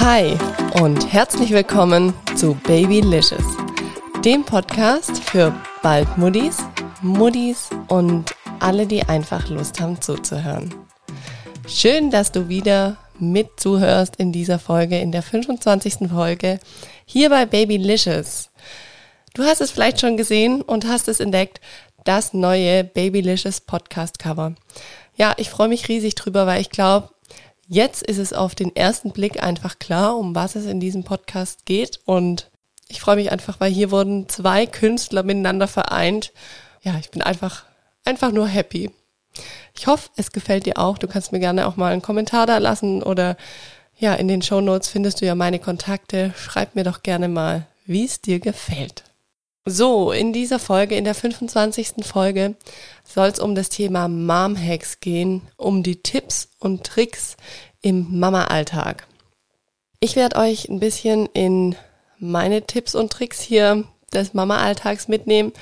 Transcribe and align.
Hi 0.00 0.34
und 0.80 1.12
herzlich 1.12 1.50
willkommen 1.50 2.14
zu 2.34 2.54
Babylicious, 2.54 3.44
dem 4.24 4.42
Podcast 4.42 5.22
für 5.24 5.54
bald 5.82 6.16
Muddis, 6.16 6.56
Muddis 7.02 7.68
und 7.88 8.34
alle, 8.60 8.86
die 8.86 9.02
einfach 9.02 9.50
Lust 9.50 9.78
haben 9.78 10.00
zuzuhören. 10.00 10.74
Schön, 11.68 12.10
dass 12.10 12.32
du 12.32 12.48
wieder 12.48 12.96
mit 13.18 13.60
zuhörst 13.60 14.16
in 14.16 14.32
dieser 14.32 14.58
Folge, 14.58 14.98
in 14.98 15.12
der 15.12 15.22
25. 15.22 16.08
Folge 16.08 16.60
hier 17.04 17.28
bei 17.28 17.44
Babylicious. 17.44 18.48
Du 19.34 19.42
hast 19.42 19.60
es 19.60 19.70
vielleicht 19.70 20.00
schon 20.00 20.16
gesehen 20.16 20.62
und 20.62 20.88
hast 20.88 21.08
es 21.08 21.20
entdeckt, 21.20 21.60
das 22.04 22.32
neue 22.32 22.84
Babylicious 22.84 23.60
Podcast 23.60 24.18
Cover. 24.18 24.54
Ja, 25.14 25.34
ich 25.36 25.50
freue 25.50 25.68
mich 25.68 25.88
riesig 25.88 26.14
drüber, 26.14 26.46
weil 26.46 26.62
ich 26.62 26.70
glaube, 26.70 27.10
jetzt 27.70 28.02
ist 28.02 28.18
es 28.18 28.32
auf 28.32 28.56
den 28.56 28.74
ersten 28.74 29.12
Blick 29.12 29.42
einfach 29.42 29.78
klar, 29.78 30.18
um 30.18 30.34
was 30.34 30.56
es 30.56 30.66
in 30.66 30.80
diesem 30.80 31.04
Podcast 31.04 31.64
geht 31.64 32.00
und 32.04 32.50
ich 32.88 33.00
freue 33.00 33.14
mich 33.14 33.30
einfach, 33.30 33.60
weil 33.60 33.70
hier 33.70 33.92
wurden 33.92 34.28
zwei 34.28 34.66
Künstler 34.66 35.22
miteinander 35.22 35.68
vereint. 35.68 36.32
Ja, 36.82 36.98
ich 36.98 37.12
bin 37.12 37.22
einfach, 37.22 37.64
einfach 38.04 38.32
nur 38.32 38.48
happy. 38.48 38.90
Ich 39.76 39.86
hoffe, 39.86 40.10
es 40.16 40.32
gefällt 40.32 40.66
dir 40.66 40.76
auch. 40.76 40.98
Du 40.98 41.06
kannst 41.06 41.30
mir 41.30 41.38
gerne 41.38 41.68
auch 41.68 41.76
mal 41.76 41.92
einen 41.92 42.02
Kommentar 42.02 42.46
da 42.46 42.58
lassen 42.58 43.04
oder 43.04 43.36
ja, 43.96 44.14
in 44.14 44.26
den 44.26 44.42
Show 44.42 44.60
Notes 44.60 44.88
findest 44.88 45.20
du 45.20 45.26
ja 45.26 45.36
meine 45.36 45.60
Kontakte. 45.60 46.34
Schreib 46.36 46.74
mir 46.74 46.82
doch 46.82 47.04
gerne 47.04 47.28
mal, 47.28 47.68
wie 47.86 48.04
es 48.04 48.20
dir 48.20 48.40
gefällt. 48.40 49.04
So, 49.66 50.10
in 50.10 50.32
dieser 50.32 50.58
Folge, 50.58 50.96
in 50.96 51.04
der 51.04 51.14
25. 51.14 52.06
Folge, 52.06 52.54
soll 53.04 53.28
es 53.28 53.38
um 53.38 53.54
das 53.54 53.68
Thema 53.68 54.08
Mom 54.08 54.56
Hacks 54.56 55.00
gehen, 55.00 55.42
um 55.58 55.82
die 55.82 56.02
Tipps 56.02 56.48
und 56.60 56.84
Tricks 56.84 57.36
im 57.82 58.18
Mama-Alltag. 58.18 59.06
Ich 60.00 60.16
werde 60.16 60.36
euch 60.36 60.70
ein 60.70 60.80
bisschen 60.80 61.26
in 61.34 61.76
meine 62.18 62.62
Tipps 62.62 62.94
und 62.94 63.12
Tricks 63.12 63.40
hier 63.40 63.84
des 64.14 64.32
Mama-Alltags 64.32 65.08
mitnehmen, 65.08 65.52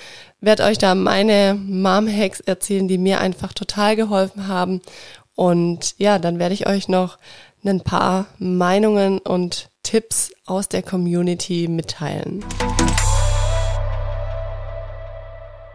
werde 0.40 0.62
euch 0.62 0.78
da 0.78 0.94
meine 0.94 1.54
Mom-Hacks 1.54 2.38
erzählen, 2.40 2.86
die 2.86 2.98
mir 2.98 3.20
einfach 3.20 3.52
total 3.52 3.96
geholfen 3.96 4.46
haben. 4.46 4.80
Und 5.34 5.96
ja, 5.98 6.20
dann 6.20 6.38
werde 6.38 6.54
ich 6.54 6.68
euch 6.68 6.88
noch 6.88 7.18
ein 7.64 7.80
paar 7.80 8.26
Meinungen 8.38 9.18
und 9.18 9.70
Tipps 9.82 10.32
aus 10.46 10.68
der 10.68 10.82
Community 10.82 11.66
mitteilen. 11.68 12.44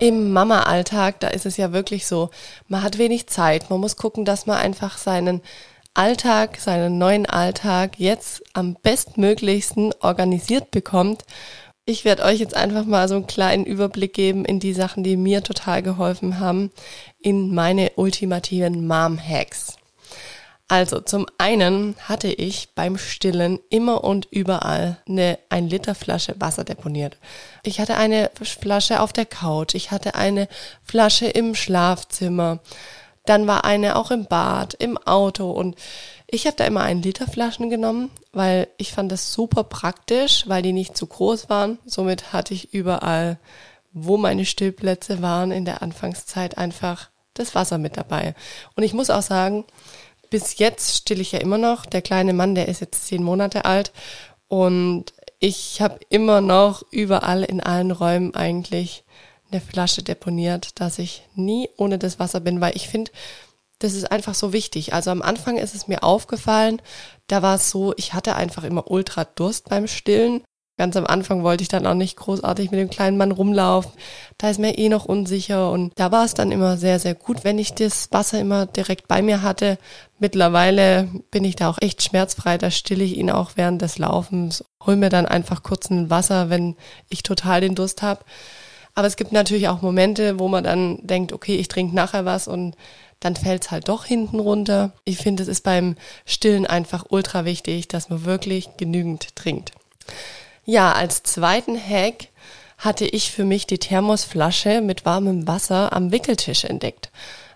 Im 0.04 0.34
Mama-Alltag, 0.34 1.22
da 1.22 1.30
ist 1.30 1.46
es 1.46 1.56
ja 1.56 1.72
wirklich 1.72 2.06
so, 2.06 2.30
man 2.68 2.84
hat 2.84 2.98
wenig 2.98 3.28
Zeit, 3.28 3.70
man 3.70 3.80
muss 3.80 3.96
gucken, 3.96 4.26
dass 4.26 4.46
man 4.46 4.58
einfach 4.58 4.98
seinen 4.98 5.40
Alltag, 5.94 6.58
seinen 6.60 6.98
neuen 6.98 7.26
Alltag 7.26 7.98
jetzt 8.00 8.44
am 8.52 8.76
bestmöglichsten 8.84 9.94
organisiert 10.02 10.72
bekommt. 10.72 11.24
Ich 11.86 12.04
werde 12.04 12.24
euch 12.24 12.42
jetzt 12.42 12.54
einfach 12.54 12.84
mal 12.84 13.08
so 13.08 13.16
einen 13.16 13.28
kleinen 13.28 13.64
Überblick 13.66 14.14
geben 14.14 14.44
in 14.44 14.60
die 14.60 14.74
Sachen, 14.74 15.06
die 15.06 15.16
mir 15.16 15.42
total 15.42 15.82
geholfen 15.82 16.38
haben, 16.38 16.74
in 17.22 17.56
meine 17.56 17.94
ultimativen 17.96 18.86
Mom-Hacks. 18.86 19.78
Also 20.70 21.02
zum 21.02 21.28
einen 21.38 21.96
hatte 22.00 22.30
ich 22.30 22.70
beim 22.74 22.98
Stillen 22.98 23.60
immer 23.70 24.04
und 24.04 24.28
überall 24.32 24.98
eine 25.08 25.38
1 25.50 25.70
Liter 25.70 25.94
Flasche 25.94 26.36
Wasser 26.40 26.64
deponiert. 26.64 27.18
Ich 27.64 27.80
hatte 27.80 27.96
eine 27.96 28.32
Flasche 28.42 29.02
auf 29.02 29.14
der 29.14 29.26
Couch, 29.26 29.76
ich 29.76 29.92
hatte 29.92 30.16
eine 30.16 30.48
Flasche 30.84 31.28
im 31.28 31.54
Schlafzimmer, 31.54 32.60
dann 33.26 33.46
war 33.46 33.66
eine 33.66 33.98
auch 33.98 34.10
im 34.10 34.26
Bad, 34.26 34.74
im 34.74 34.98
Auto 34.98 35.52
und 35.52 35.76
ich 36.28 36.48
habe 36.48 36.56
da 36.58 36.66
immer 36.66 36.82
1 36.82 37.06
Liter 37.06 37.28
Flaschen 37.28 37.70
genommen, 37.70 38.10
weil 38.32 38.68
ich 38.78 38.94
fand 38.94 39.12
das 39.12 39.34
super 39.34 39.64
praktisch, 39.64 40.46
weil 40.48 40.64
die 40.64 40.74
nicht 40.74 40.98
zu 40.98 41.06
groß 41.06 41.50
waren. 41.50 41.78
Somit 41.86 42.34
hatte 42.34 42.56
ich 42.56 42.74
überall, 42.74 43.38
wo 43.92 44.18
meine 44.18 44.46
Stillplätze 44.46 45.22
waren 45.22 45.52
in 45.52 45.66
der 45.66 45.84
Anfangszeit 45.84 46.58
einfach 46.58 47.10
das 47.36 47.54
Wasser 47.54 47.78
mit 47.78 47.98
dabei. 47.98 48.34
Und 48.76 48.84
ich 48.84 48.94
muss 48.94 49.12
auch 49.12 49.22
sagen, 49.22 49.66
bis 50.34 50.58
jetzt 50.58 50.96
still 50.96 51.22
ich 51.22 51.32
ja 51.32 51.40
immer 51.40 51.60
noch. 51.60 51.86
Der 51.86 52.02
kleine 52.02 52.34
Mann, 52.34 52.56
der 52.56 52.68
ist 52.68 52.82
jetzt 52.82 53.06
zehn 53.06 53.22
Monate 53.22 53.66
alt 53.66 53.92
und 54.48 55.14
ich 55.38 55.80
habe 55.80 56.00
immer 56.10 56.42
noch 56.42 56.82
überall 56.90 57.44
in 57.44 57.62
allen 57.62 57.92
Räumen 57.92 58.34
eigentlich 58.34 59.04
eine 59.52 59.62
Flasche 59.62 60.02
deponiert, 60.02 60.82
dass 60.82 60.98
ich 60.98 61.30
nie 61.36 61.70
ohne 61.78 62.00
das 62.00 62.18
Wasser 62.18 62.40
bin, 62.40 62.62
weil 62.62 62.76
ich 62.76 62.88
finde, 62.88 63.12
das 63.78 63.94
ist 63.94 64.12
einfach 64.12 64.34
so 64.34 64.54
wichtig. 64.54 64.94
Also 64.94 65.12
am 65.12 65.22
Anfang 65.22 65.58
ist 65.58 65.76
es 65.76 65.88
mir 65.88 66.02
aufgefallen, 66.02 66.82
da 67.28 67.44
war 67.44 67.58
es 67.58 67.70
so, 67.70 67.94
ich 67.98 68.16
hatte 68.16 68.36
einfach 68.36 68.64
immer 68.64 68.90
ultra 68.90 69.26
Durst 69.26 69.70
beim 69.70 69.86
Stillen 69.86 70.44
Ganz 70.76 70.96
am 70.98 71.06
Anfang 71.06 71.44
wollte 71.44 71.62
ich 71.62 71.68
dann 71.68 71.86
auch 71.86 71.94
nicht 71.94 72.18
großartig 72.18 72.72
mit 72.72 72.80
dem 72.80 72.90
kleinen 72.90 73.16
Mann 73.16 73.32
rumlaufen. 73.32 73.92
Da 74.40 74.50
ist 74.50 74.60
mir 74.60 74.76
eh 74.76 74.90
noch 74.90 75.06
unsicher 75.06 75.72
und 75.72 75.92
da 75.96 76.12
war 76.12 76.26
es 76.26 76.34
dann 76.34 76.52
immer 76.52 76.78
sehr, 76.78 76.98
sehr 77.00 77.14
gut, 77.14 77.44
wenn 77.44 77.60
ich 77.60 77.74
das 77.76 78.12
Wasser 78.12 78.40
immer 78.40 78.66
direkt 78.66 79.08
bei 79.08 79.22
mir 79.22 79.44
hatte. 79.44 79.78
Mittlerweile 80.18 81.10
bin 81.30 81.44
ich 81.44 81.56
da 81.56 81.70
auch 81.70 81.78
echt 81.80 82.02
schmerzfrei. 82.02 82.58
Da 82.58 82.72
stille 82.72 83.04
ich 83.04 83.18
ihn 83.18 83.30
auch 83.30 83.52
während 83.56 83.84
des 83.84 84.00
Laufens. 84.00 84.66
Hol 84.84 84.96
mir 84.96 85.10
dann 85.10 85.28
einfach 85.28 85.62
kurz 85.62 85.92
ein 85.92 86.10
Wasser, 86.10 86.50
wenn 86.50 86.76
ich 87.08 87.22
total 87.22 87.62
den 87.62 87.76
Durst 87.76 88.02
habe. 88.02 88.26
Aber 88.96 89.06
es 89.06 89.16
gibt 89.16 89.32
natürlich 89.32 89.68
auch 89.68 89.84
Momente, 89.84 90.40
wo 90.40 90.48
man 90.48 90.64
dann 90.64 91.06
denkt, 91.06 91.34
okay, 91.34 91.56
ich 91.56 91.68
trinke 91.68 91.96
nachher 91.96 92.26
was 92.26 92.48
und 92.48 92.76
dann 93.20 93.36
fällt 93.36 93.66
es 93.66 93.72
halt 93.72 93.90
doch 93.90 94.06
hinten 94.06 94.40
runter. 94.40 94.92
Ich 95.06 95.18
finde, 95.18 95.44
es 95.44 95.50
ist 95.50 95.64
beim 95.64 95.96
Stillen 96.26 96.66
einfach 96.66 97.06
ultra 97.10 97.46
wichtig, 97.46 97.88
dass 97.88 98.10
man 98.10 98.26
wirklich 98.26 98.70
genügend 98.78 99.36
trinkt. 99.36 99.72
Ja, 100.66 100.94
als 100.94 101.24
zweiten 101.24 101.78
Hack 101.78 102.30
hatte 102.78 103.06
ich 103.06 103.32
für 103.32 103.44
mich 103.44 103.68
die 103.68 103.80
Thermosflasche 103.80 104.82
mit 104.82 105.06
warmem 105.06 105.48
Wasser 105.48 105.94
am 105.94 106.12
Wickeltisch 106.12 106.64
entdeckt. 106.64 107.12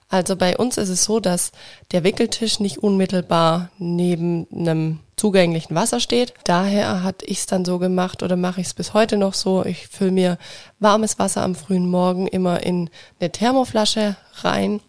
Also 0.10 0.36
bei 0.38 0.58
uns 0.58 0.78
ist 0.78 0.90
es 0.90 1.04
so, 1.04 1.20
dass 1.20 1.52
der 1.92 2.04
Wickeltisch 2.04 2.60
nicht 2.60 2.78
unmittelbar 2.78 3.70
neben 3.78 4.48
einem 4.52 5.00
zugänglichen 5.18 5.76
Wasser 5.76 6.00
steht. 6.00 6.34
Daher 6.46 7.04
hatte 7.04 7.26
ich 7.26 7.40
es 7.40 7.46
dann 7.46 7.66
so 7.66 7.78
gemacht 7.80 8.24
oder 8.24 8.38
mache 8.38 8.62
ich 8.62 8.68
es 8.68 8.74
bis 8.74 8.94
heute 8.94 9.18
noch 9.18 9.34
so. 9.34 9.66
Ich 9.66 9.88
fülle 9.88 10.12
mir 10.12 10.38
warmes 10.80 11.20
Wasser 11.20 11.44
am 11.44 11.56
frühen 11.56 11.90
Morgen 11.90 12.28
immer 12.28 12.64
in 12.64 12.90
eine 13.20 13.32
Thermoflasche 13.32 14.16
rein 14.44 14.80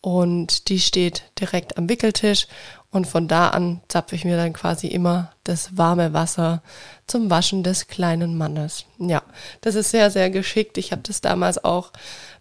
und 0.00 0.68
die 0.68 0.80
steht 0.80 1.24
direkt 1.40 1.76
am 1.76 1.88
Wickeltisch 1.88 2.46
und 2.90 3.06
von 3.06 3.28
da 3.28 3.48
an 3.48 3.80
zapfe 3.88 4.14
ich 4.14 4.24
mir 4.24 4.36
dann 4.36 4.52
quasi 4.52 4.86
immer 4.86 5.32
das 5.44 5.76
warme 5.76 6.14
Wasser 6.14 6.62
zum 7.06 7.30
Waschen 7.30 7.62
des 7.62 7.86
kleinen 7.86 8.36
Mannes. 8.36 8.86
Ja, 8.98 9.22
das 9.60 9.74
ist 9.74 9.90
sehr, 9.90 10.10
sehr 10.10 10.30
geschickt. 10.30 10.78
Ich 10.78 10.92
habe 10.92 11.02
das 11.02 11.20
damals 11.20 11.62
auch 11.62 11.92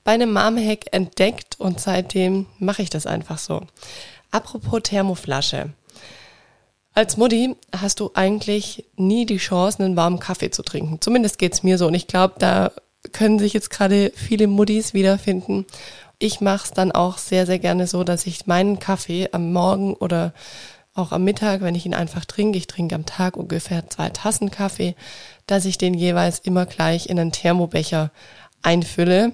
bei 0.05 0.13
einem 0.13 0.31
Mom-Hack 0.31 0.85
entdeckt 0.93 1.59
und 1.59 1.81
seitdem 1.81 2.45
mache 2.59 2.81
ich 2.81 2.89
das 2.89 3.05
einfach 3.05 3.39
so. 3.39 3.61
Apropos 4.31 4.83
Thermoflasche. 4.83 5.73
Als 6.93 7.17
Mutti 7.17 7.55
hast 7.75 7.99
du 7.99 8.11
eigentlich 8.13 8.85
nie 8.95 9.25
die 9.25 9.37
Chance, 9.37 9.83
einen 9.83 9.95
warmen 9.97 10.19
Kaffee 10.19 10.49
zu 10.49 10.63
trinken. 10.63 10.99
Zumindest 11.01 11.37
geht's 11.37 11.61
mir 11.61 11.77
so. 11.77 11.87
Und 11.87 11.93
ich 11.93 12.07
glaube, 12.07 12.35
da 12.39 12.71
können 13.11 13.37
sich 13.37 13.53
jetzt 13.53 13.69
gerade 13.69 14.11
viele 14.15 14.47
Muttis 14.47 14.93
wiederfinden 14.93 15.65
ich 16.19 16.41
mache 16.41 16.65
es 16.65 16.71
dann 16.71 16.91
auch 16.91 17.17
sehr, 17.17 17.45
sehr 17.45 17.59
gerne 17.59 17.87
so, 17.87 18.03
dass 18.03 18.25
ich 18.25 18.47
meinen 18.47 18.79
Kaffee 18.79 19.29
am 19.31 19.53
Morgen 19.53 19.93
oder 19.93 20.33
auch 20.93 21.11
am 21.11 21.23
Mittag, 21.23 21.61
wenn 21.61 21.75
ich 21.75 21.85
ihn 21.85 21.93
einfach 21.93 22.25
trinke, 22.25 22.57
ich 22.57 22.67
trinke 22.67 22.95
am 22.95 23.05
Tag 23.05 23.37
ungefähr 23.37 23.87
zwei 23.89 24.09
Tassen 24.09 24.49
Kaffee, 24.49 24.95
dass 25.45 25.65
ich 25.65 25.77
den 25.77 25.93
jeweils 25.93 26.39
immer 26.39 26.65
gleich 26.65 27.07
in 27.07 27.19
einen 27.19 27.31
Thermobecher 27.31 28.11
einfülle, 28.63 29.33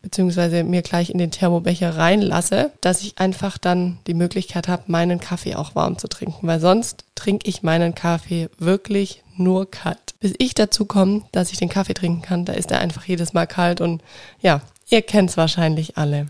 beziehungsweise 0.00 0.64
mir 0.64 0.80
gleich 0.80 1.10
in 1.10 1.18
den 1.18 1.30
Thermobecher 1.30 1.96
reinlasse, 1.96 2.72
dass 2.80 3.02
ich 3.02 3.18
einfach 3.18 3.58
dann 3.58 3.98
die 4.06 4.14
Möglichkeit 4.14 4.68
habe, 4.68 4.84
meinen 4.86 5.20
Kaffee 5.20 5.54
auch 5.54 5.74
warm 5.74 5.98
zu 5.98 6.08
trinken, 6.08 6.46
weil 6.46 6.60
sonst 6.60 7.04
trinke 7.14 7.48
ich 7.48 7.62
meinen 7.62 7.94
Kaffee 7.94 8.48
wirklich 8.58 9.22
nur 9.36 9.70
kalt. 9.70 10.14
Bis 10.18 10.34
ich 10.38 10.54
dazu 10.54 10.86
komme, 10.86 11.22
dass 11.30 11.52
ich 11.52 11.58
den 11.58 11.68
Kaffee 11.68 11.94
trinken 11.94 12.22
kann, 12.22 12.46
da 12.46 12.54
ist 12.54 12.70
er 12.70 12.80
einfach 12.80 13.04
jedes 13.04 13.32
Mal 13.34 13.46
kalt 13.46 13.80
und 13.80 14.02
ja, 14.40 14.62
Ihr 14.92 15.00
kennt 15.00 15.30
es 15.30 15.38
wahrscheinlich 15.38 15.96
alle. 15.96 16.26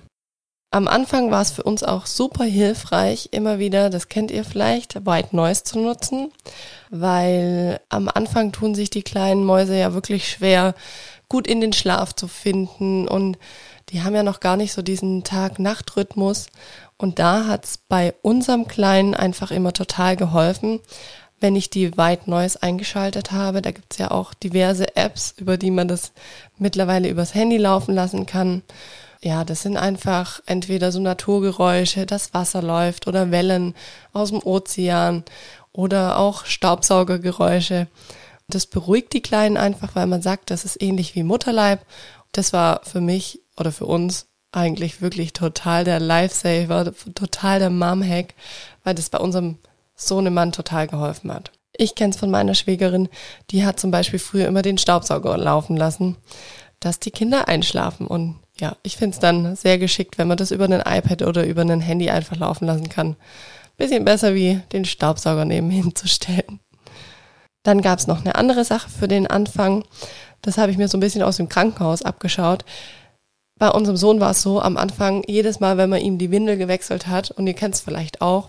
Am 0.71 0.87
Anfang 0.87 1.33
war 1.33 1.43
es 1.43 1.51
für 1.51 1.65
uns 1.65 1.83
auch 1.83 2.07
super 2.07 2.45
hilfreich, 2.45 3.31
immer 3.33 3.59
wieder, 3.59 3.91
das 3.91 4.09
kennt 4.09 4.31
ihr 4.31 4.45
vielleicht, 4.45 5.05
White 5.05 5.35
Noise 5.35 5.65
zu 5.65 5.81
nutzen, 5.81 6.31
weil 6.89 7.81
am 7.89 8.09
Anfang 8.09 8.53
tun 8.53 8.77
sich 8.77 8.89
die 8.89 9.03
kleinen 9.03 9.45
Mäuse 9.45 9.77
ja 9.77 9.95
wirklich 9.95 10.29
schwer, 10.29 10.77
gut 11.29 11.49
in 11.49 11.61
den 11.61 11.73
Schlaf 11.73 12.15
zu 12.15 12.29
finden 12.29 13.09
und 13.09 13.37
die 13.89 14.03
haben 14.03 14.15
ja 14.15 14.23
noch 14.23 14.39
gar 14.39 14.57
nicht 14.57 14.73
so 14.73 14.81
diesen 14.81 15.25
Tag-Nacht-Rhythmus 15.25 16.47
und 16.99 17.19
da 17.19 17.49
hat 17.49 17.65
es 17.65 17.79
bei 17.79 18.15
unserem 18.23 18.69
Kleinen 18.69 19.15
einfach 19.15 19.51
immer 19.51 19.73
total 19.73 20.15
geholfen, 20.15 20.79
wenn 21.43 21.57
ich 21.57 21.71
die 21.71 21.97
White 21.97 22.31
Noise 22.31 22.63
eingeschaltet 22.63 23.33
habe. 23.33 23.61
Da 23.61 23.73
gibt's 23.73 23.99
ja 23.99 24.11
auch 24.11 24.33
diverse 24.35 24.97
Apps, 24.97 25.35
über 25.37 25.57
die 25.57 25.71
man 25.71 25.89
das 25.89 26.13
mittlerweile 26.59 27.09
übers 27.09 27.35
Handy 27.35 27.57
laufen 27.59 27.95
lassen 27.95 28.27
kann. 28.27 28.63
Ja, 29.21 29.45
das 29.45 29.63
sind 29.63 29.77
einfach 29.77 30.41
entweder 30.47 30.91
so 30.91 31.01
Naturgeräusche, 31.01 32.07
das 32.07 32.35
Wasser 32.35 32.63
läuft 32.63 33.07
oder 33.07 33.31
Wellen 33.31 33.75
aus 34.13 34.31
dem 34.31 34.43
Ozean. 34.43 35.25
oder 35.73 36.19
auch 36.19 36.45
Staubsaugergeräusche. 36.45 37.87
Das 38.49 38.67
beruhigt 38.67 39.15
die 39.15 39.23
Kleinen 39.23 39.57
einfach, 39.57 39.95
weil 39.95 40.07
man 40.07 40.21
sagt, 40.21 40.51
das 40.51 40.67
ist 40.67 40.83
ähnlich 40.83 41.15
wie 41.15 41.23
Mutterleib. 41.23 41.81
Das 42.33 42.53
war 42.53 42.83
für 42.85 43.01
mich 43.01 43.41
oder 43.57 43.73
für 43.73 43.87
uns 43.87 44.27
eigentlich 44.53 45.01
wirklich 45.01 45.33
total 45.33 45.85
der 45.85 45.99
Lifesaver, 45.99 46.93
total 47.15 47.59
der 47.59 47.71
Mom-Hack, 47.71 48.35
weil 48.85 48.95
das 48.95 49.09
bei 49.09 49.19
unserem 49.19 49.57
Sohnemann 50.07 50.53
total 50.53 50.87
geholfen 50.87 51.33
hat. 51.33 51.51
Ich 51.77 51.95
kenne 51.95 52.11
es 52.11 52.19
von 52.19 52.31
meiner 52.31 52.55
Schwägerin, 52.55 53.09
die 53.51 53.65
hat 53.65 53.81
zum 53.81 53.91
Beispiel 53.91 54.19
früher 54.19 54.47
immer 54.47 54.63
den 54.63 54.79
Staubsauger 54.79 55.37
laufen 55.39 55.77
lassen, 55.77 56.17
dass 56.81 57.01
die 57.01 57.11
Kinder 57.11 57.49
einschlafen. 57.49 58.07
Und 58.07 58.41
ja, 58.61 58.77
ich 58.83 58.97
finde 58.97 59.15
es 59.15 59.21
dann 59.21 59.57
sehr 59.57 59.79
geschickt, 59.79 60.19
wenn 60.19 60.29
man 60.29 60.37
das 60.37 60.51
über 60.51 60.65
ein 60.65 60.73
iPad 60.73 61.23
oder 61.23 61.47
über 61.47 61.63
ein 61.63 61.81
Handy 61.81 62.11
einfach 62.11 62.37
laufen 62.37 62.67
lassen 62.67 62.89
kann. 62.89 63.17
Bisschen 63.79 64.05
besser 64.05 64.35
wie 64.35 64.61
den 64.73 64.85
Staubsauger 64.85 65.45
nebenhin 65.45 65.93
zu 65.95 66.09
stellen. 66.09 66.61
Dann 67.63 67.81
gab 67.81 67.99
es 67.99 68.07
noch 68.07 68.21
eine 68.21 68.35
andere 68.35 68.65
Sache 68.65 68.91
für 68.91 69.09
den 69.09 69.27
Anfang. 69.27 69.85
Das 70.43 70.59
habe 70.59 70.73
ich 70.73 70.79
mir 70.79 70.89
so 70.89 70.99
ein 70.99 71.01
bisschen 71.01 71.23
aus 71.23 71.37
dem 71.37 71.49
Krankenhaus 71.49 72.03
abgeschaut. 72.03 72.65
Bei 73.63 73.71
unserem 73.71 73.97
Sohn 73.97 74.19
war 74.19 74.33
es 74.33 74.43
so, 74.43 74.61
am 74.61 74.77
Anfang, 74.77 75.23
jedes 75.29 75.61
Mal, 75.61 75.77
wenn 75.77 75.89
man 75.89 76.01
ihm 76.01 76.19
die 76.19 76.33
Windel 76.33 76.57
gewechselt 76.57 77.07
hat, 77.07 77.31
und 77.31 77.47
ihr 77.47 77.55
kennt 77.55 77.77
es 77.77 77.81
vielleicht 77.81 78.21
auch, 78.21 78.49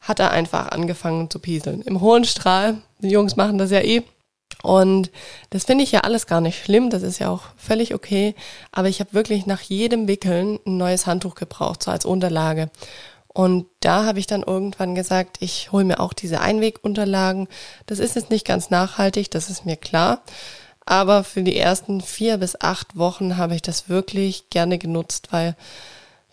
hat 0.00 0.20
er 0.20 0.30
einfach 0.30 0.68
angefangen 0.68 1.28
zu 1.30 1.40
pieseln. 1.40 1.82
Im 1.82 2.00
hohen 2.00 2.24
Strahl, 2.24 2.76
die 3.00 3.08
Jungs 3.08 3.34
machen 3.34 3.58
das 3.58 3.72
ja 3.72 3.80
eh. 3.80 4.04
Und 4.62 5.10
das 5.50 5.64
finde 5.64 5.82
ich 5.82 5.90
ja 5.90 6.02
alles 6.02 6.28
gar 6.28 6.40
nicht 6.40 6.62
schlimm, 6.62 6.90
das 6.90 7.02
ist 7.02 7.18
ja 7.18 7.28
auch 7.28 7.42
völlig 7.56 7.92
okay. 7.92 8.36
Aber 8.70 8.88
ich 8.88 9.00
habe 9.00 9.14
wirklich 9.14 9.46
nach 9.46 9.62
jedem 9.62 10.06
Wickeln 10.06 10.60
ein 10.64 10.76
neues 10.76 11.08
Handtuch 11.08 11.34
gebraucht, 11.34 11.82
so 11.82 11.90
als 11.90 12.04
Unterlage. 12.04 12.70
Und 13.26 13.66
da 13.80 14.04
habe 14.04 14.20
ich 14.20 14.28
dann 14.28 14.44
irgendwann 14.44 14.94
gesagt, 14.94 15.38
ich 15.40 15.72
hole 15.72 15.84
mir 15.84 15.98
auch 15.98 16.12
diese 16.12 16.40
Einwegunterlagen. 16.40 17.48
Das 17.86 17.98
ist 17.98 18.14
jetzt 18.14 18.30
nicht 18.30 18.46
ganz 18.46 18.70
nachhaltig, 18.70 19.28
das 19.32 19.50
ist 19.50 19.66
mir 19.66 19.76
klar. 19.76 20.22
Aber 20.84 21.24
für 21.24 21.42
die 21.42 21.56
ersten 21.56 22.00
vier 22.00 22.38
bis 22.38 22.60
acht 22.60 22.96
Wochen 22.96 23.36
habe 23.36 23.54
ich 23.54 23.62
das 23.62 23.88
wirklich 23.88 24.50
gerne 24.50 24.78
genutzt, 24.78 25.28
weil 25.30 25.56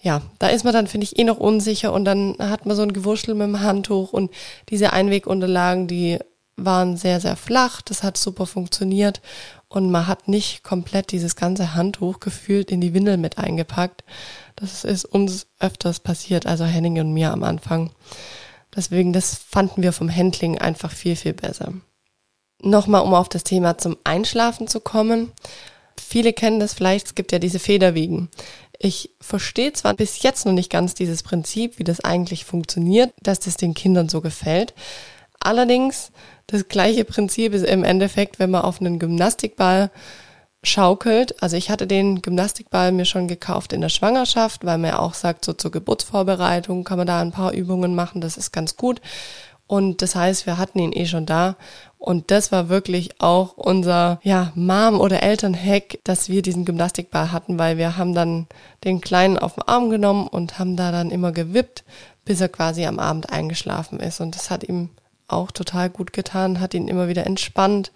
ja, 0.02 0.22
da 0.40 0.48
ist 0.48 0.64
man 0.64 0.74
dann, 0.74 0.88
finde 0.88 1.04
ich, 1.04 1.20
eh 1.20 1.26
noch 1.26 1.38
unsicher 1.38 1.92
und 1.92 2.06
dann 2.06 2.36
hat 2.40 2.66
man 2.66 2.76
so 2.76 2.84
ein 2.84 2.94
Gewurschtel 2.94 3.36
mit 3.36 3.48
dem 3.48 3.60
Handtuch 3.60 4.14
und 4.14 4.32
diese 4.70 4.94
Einwegunterlagen, 4.94 5.88
die 5.88 6.20
waren 6.56 6.98
sehr, 6.98 7.20
sehr 7.20 7.36
flach. 7.36 7.82
Das 7.82 8.04
hat 8.04 8.18
super 8.18 8.46
funktioniert 8.46 9.22
und 9.68 9.92
man 9.92 10.08
hat 10.08 10.28
nicht 10.28 10.64
komplett 10.64 11.12
dieses 11.12 11.36
ganze 11.36 11.76
Handtuch 11.76 12.20
gefühlt 12.20 12.72
in 12.72 12.82
die 12.82 12.94
Windel 12.94 13.18
mit 13.18 13.38
eingepackt. 13.38 14.04
Das 14.56 14.84
ist 14.84 15.06
uns 15.06 15.48
öfters 15.60 16.00
passiert, 16.00 16.46
also 16.46 16.66
Henning 16.66 17.00
und 17.00 17.14
mir 17.14 17.32
am 17.32 17.44
Anfang. 17.44 17.92
Deswegen, 18.76 19.14
das 19.14 19.36
fanden 19.36 19.82
wir 19.82 19.94
vom 19.94 20.14
Handling 20.14 20.58
einfach 20.58 20.92
viel, 20.92 21.16
viel 21.16 21.34
besser. 21.34 21.74
Nochmal, 22.62 23.02
um 23.02 23.14
auf 23.14 23.30
das 23.30 23.44
Thema 23.44 23.78
zum 23.78 23.98
Einschlafen 24.04 24.68
zu 24.68 24.80
kommen. 24.80 25.32
Viele 26.00 26.34
kennen 26.34 26.60
das 26.60 26.74
vielleicht, 26.74 27.08
es 27.08 27.16
gibt 27.16 27.32
ja 27.32 27.40
diese 27.40 27.60
Federwiegen. 27.60 28.30
Ich 28.78 29.12
verstehe 29.20 29.74
zwar 29.74 29.94
bis 29.94 30.24
jetzt 30.24 30.46
noch 30.46 30.54
nicht 30.54 30.72
ganz 30.72 30.94
dieses 30.94 31.24
Prinzip, 31.24 31.80
wie 31.80 31.84
das 31.84 32.04
eigentlich 32.04 32.46
funktioniert, 32.46 33.14
dass 33.22 33.40
das 33.40 33.58
den 33.58 33.74
Kindern 33.74 34.08
so 34.08 34.22
gefällt. 34.22 34.74
Allerdings, 35.40 36.12
das 36.48 36.68
gleiche 36.68 37.06
Prinzip 37.06 37.54
ist 37.54 37.66
im 37.66 37.84
Endeffekt, 37.84 38.40
wenn 38.40 38.52
man 38.52 38.62
auf 38.62 38.80
einen 38.80 39.00
Gymnastikball 39.00 39.92
schaukelt. 40.64 41.42
Also 41.42 41.56
ich 41.56 41.70
hatte 41.70 41.88
den 41.88 42.22
Gymnastikball 42.22 42.92
mir 42.92 43.06
schon 43.06 43.28
gekauft 43.28 43.72
in 43.74 43.82
der 43.82 43.90
Schwangerschaft, 43.90 44.66
weil 44.66 44.78
man 44.78 44.92
ja 44.92 45.00
auch 45.00 45.14
sagt, 45.14 45.46
so 45.46 45.54
zur 45.54 45.72
Geburtsvorbereitung 45.72 46.84
kann 46.84 46.98
man 46.98 47.08
da 47.08 47.22
ein 47.22 47.32
paar 47.32 47.54
Übungen 47.54 47.96
machen, 47.96 48.22
das 48.22 48.38
ist 48.38 48.52
ganz 48.52 48.76
gut. 48.76 49.02
Und 49.68 50.02
das 50.02 50.16
heißt, 50.16 50.46
wir 50.48 50.58
hatten 50.58 50.80
ihn 50.80 50.94
eh 50.94 51.06
schon 51.06 51.26
da. 51.26 51.56
Und 52.00 52.32
das 52.32 52.54
war 52.54 52.70
wirklich 52.70 53.22
auch 53.22 53.58
unser, 53.58 54.22
ja, 54.24 54.54
Mom- 54.56 55.02
oder 55.02 55.22
Elternhack, 55.22 56.00
dass 56.06 56.30
wir 56.30 56.42
diesen 56.42 56.64
Gymnastikball 56.64 57.34
hatten, 57.34 57.60
weil 57.60 57.78
wir 57.78 57.98
haben 57.98 58.16
dann 58.16 58.48
den 58.86 59.02
Kleinen 59.02 59.38
auf 59.38 59.56
den 59.56 59.64
Arm 59.64 59.90
genommen 59.90 60.26
und 60.28 60.58
haben 60.58 60.78
da 60.78 60.94
dann 60.94 61.12
immer 61.12 61.34
gewippt, 61.34 61.84
bis 62.24 62.40
er 62.40 62.48
quasi 62.48 62.86
am 62.86 63.00
Abend 63.00 63.30
eingeschlafen 63.32 64.00
ist. 64.00 64.22
Und 64.22 64.36
das 64.36 64.50
hat 64.50 64.64
ihm 64.64 64.90
auch 65.28 65.52
total 65.52 65.90
gut 65.90 66.14
getan, 66.14 66.62
hat 66.62 66.74
ihn 66.74 66.88
immer 66.88 67.10
wieder 67.10 67.26
entspannt, 67.26 67.92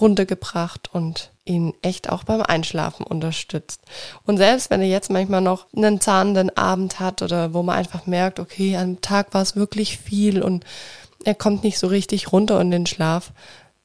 runtergebracht 0.00 0.94
und 0.94 1.32
ihn 1.44 1.74
echt 1.82 2.10
auch 2.10 2.22
beim 2.22 2.42
Einschlafen 2.42 3.04
unterstützt. 3.04 3.80
Und 4.24 4.36
selbst 4.36 4.70
wenn 4.70 4.80
er 4.80 4.86
jetzt 4.86 5.10
manchmal 5.10 5.40
noch 5.40 5.66
einen 5.76 6.00
zahnenden 6.00 6.56
Abend 6.56 7.00
hat 7.00 7.22
oder 7.22 7.52
wo 7.52 7.64
man 7.64 7.76
einfach 7.76 8.06
merkt, 8.06 8.38
okay, 8.38 8.76
am 8.76 9.00
Tag 9.00 9.34
war 9.34 9.42
es 9.42 9.56
wirklich 9.56 9.98
viel 9.98 10.42
und 10.42 10.64
er 11.24 11.34
kommt 11.34 11.64
nicht 11.64 11.78
so 11.78 11.86
richtig 11.86 12.32
runter 12.32 12.60
in 12.60 12.70
den 12.70 12.86
Schlaf, 12.86 13.32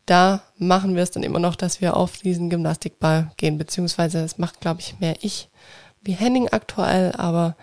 da 0.06 0.42
machen 0.57 0.95
wir 0.95 1.04
es 1.04 1.12
dann 1.12 1.24
immer 1.24 1.39
noch, 1.39 1.56
dass 1.56 1.81
wir 1.81 1.98
auf 1.98 2.18
diesen 2.18 2.50
Gymnastikball 2.50 3.31
gehen, 3.38 3.57
beziehungsweise 3.57 4.22
das 4.22 4.38
macht, 4.38 4.62
glaube 4.62 4.80
ich, 4.80 5.00
mehr 5.00 5.16
ich 5.22 5.50
wie 6.01 6.13
Henning 6.13 6.48
aktuell, 6.50 7.12
aber 7.18 7.56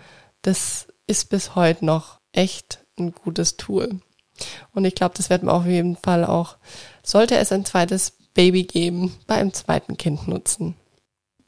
das 0.43 0.87
ist 1.07 1.29
bis 1.29 1.55
heute 1.55 1.85
noch 1.85 2.19
echt 2.31 2.85
ein 2.99 3.13
gutes 3.13 3.57
Tool. 3.57 3.99
Und 4.73 4.85
ich 4.85 4.95
glaube, 4.95 5.15
das 5.17 5.29
werden 5.29 5.47
wir 5.47 5.53
auf 5.53 5.65
jeden 5.65 5.95
Fall 5.95 6.23
auch, 6.23 6.57
sollte 7.03 7.35
es 7.37 7.51
ein 7.51 7.65
zweites 7.65 8.13
Baby 8.33 8.63
geben, 8.63 9.17
beim 9.25 9.53
zweiten 9.53 9.97
Kind 9.97 10.27
nutzen. 10.27 10.75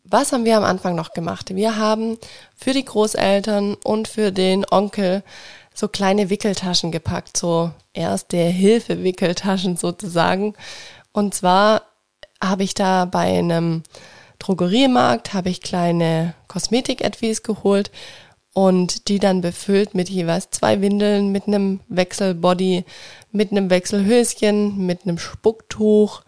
Was 0.03 0.31
haben 0.31 0.45
wir 0.45 0.57
am 0.57 0.63
Anfang 0.63 0.95
noch 0.95 1.11
gemacht? 1.11 1.53
Wir 1.53 1.75
haben 1.75 2.17
für 2.55 2.71
die 2.71 2.85
Großeltern 2.85 3.75
und 3.75 4.07
für 4.07 4.31
den 4.31 4.65
Onkel 4.69 5.21
so 5.77 5.87
kleine 5.87 6.29
Wickeltaschen 6.31 6.91
gepackt, 6.91 7.37
so 7.37 7.71
erste 7.93 8.37
Hilfe-Wickeltaschen 8.37 9.77
sozusagen. 9.77 10.55
Und 11.11 11.35
zwar 11.35 11.83
habe 12.41 12.63
ich 12.63 12.73
da 12.73 13.05
bei 13.05 13.37
einem 13.37 13.83
Drogeriemarkt 14.39 15.33
habe 15.33 15.49
ich 15.49 15.61
kleine 15.61 16.33
Kosmetik-Etwies 16.47 17.43
geholt 17.43 17.91
und 18.53 19.07
die 19.07 19.19
dann 19.19 19.41
befüllt 19.41 19.93
mit 19.93 20.09
jeweils 20.09 20.49
zwei 20.51 20.81
Windeln, 20.81 21.31
mit 21.31 21.47
einem 21.47 21.79
Wechselbody, 21.89 22.85
mit 23.31 23.51
einem 23.51 23.69
Wechselhöschen, 23.69 24.85
mit 24.85 25.03
einem 25.03 25.17
Spucktuch. 25.17 26.21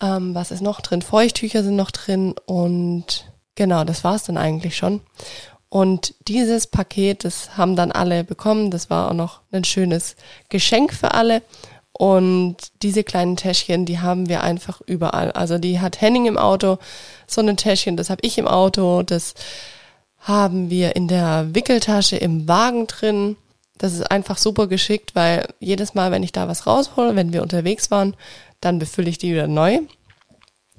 Ähm, 0.00 0.34
was 0.34 0.50
ist 0.50 0.62
noch 0.62 0.80
drin? 0.80 1.02
Feuchttücher 1.02 1.62
sind 1.62 1.76
noch 1.76 1.90
drin 1.90 2.34
und 2.46 3.30
genau, 3.54 3.84
das 3.84 4.04
war's 4.04 4.24
dann 4.24 4.38
eigentlich 4.38 4.76
schon. 4.76 5.00
Und 5.70 6.14
dieses 6.26 6.66
Paket, 6.66 7.24
das 7.24 7.56
haben 7.56 7.76
dann 7.76 7.92
alle 7.92 8.24
bekommen. 8.24 8.70
Das 8.70 8.88
war 8.88 9.10
auch 9.10 9.14
noch 9.14 9.40
ein 9.52 9.64
schönes 9.64 10.16
Geschenk 10.48 10.94
für 10.94 11.12
alle. 11.12 11.42
Und 11.92 12.56
diese 12.82 13.02
kleinen 13.02 13.36
Täschchen, 13.36 13.84
die 13.84 13.98
haben 13.98 14.28
wir 14.28 14.42
einfach 14.42 14.80
überall. 14.86 15.32
Also 15.32 15.58
die 15.58 15.80
hat 15.80 16.00
Henning 16.00 16.26
im 16.26 16.38
Auto, 16.38 16.78
so 17.26 17.40
ein 17.40 17.56
Täschchen, 17.56 17.96
das 17.96 18.08
habe 18.08 18.20
ich 18.22 18.38
im 18.38 18.46
Auto, 18.46 19.02
das 19.02 19.34
haben 20.20 20.70
wir 20.70 20.94
in 20.94 21.08
der 21.08 21.54
Wickeltasche 21.54 22.16
im 22.16 22.46
Wagen 22.46 22.86
drin. 22.86 23.36
Das 23.78 23.94
ist 23.94 24.10
einfach 24.10 24.38
super 24.38 24.68
geschickt, 24.68 25.14
weil 25.14 25.48
jedes 25.58 25.94
Mal, 25.94 26.10
wenn 26.12 26.22
ich 26.22 26.32
da 26.32 26.48
was 26.48 26.66
raushole, 26.66 27.16
wenn 27.16 27.32
wir 27.32 27.42
unterwegs 27.42 27.90
waren, 27.90 28.14
dann 28.60 28.78
befülle 28.78 29.10
ich 29.10 29.18
die 29.18 29.32
wieder 29.32 29.48
neu. 29.48 29.80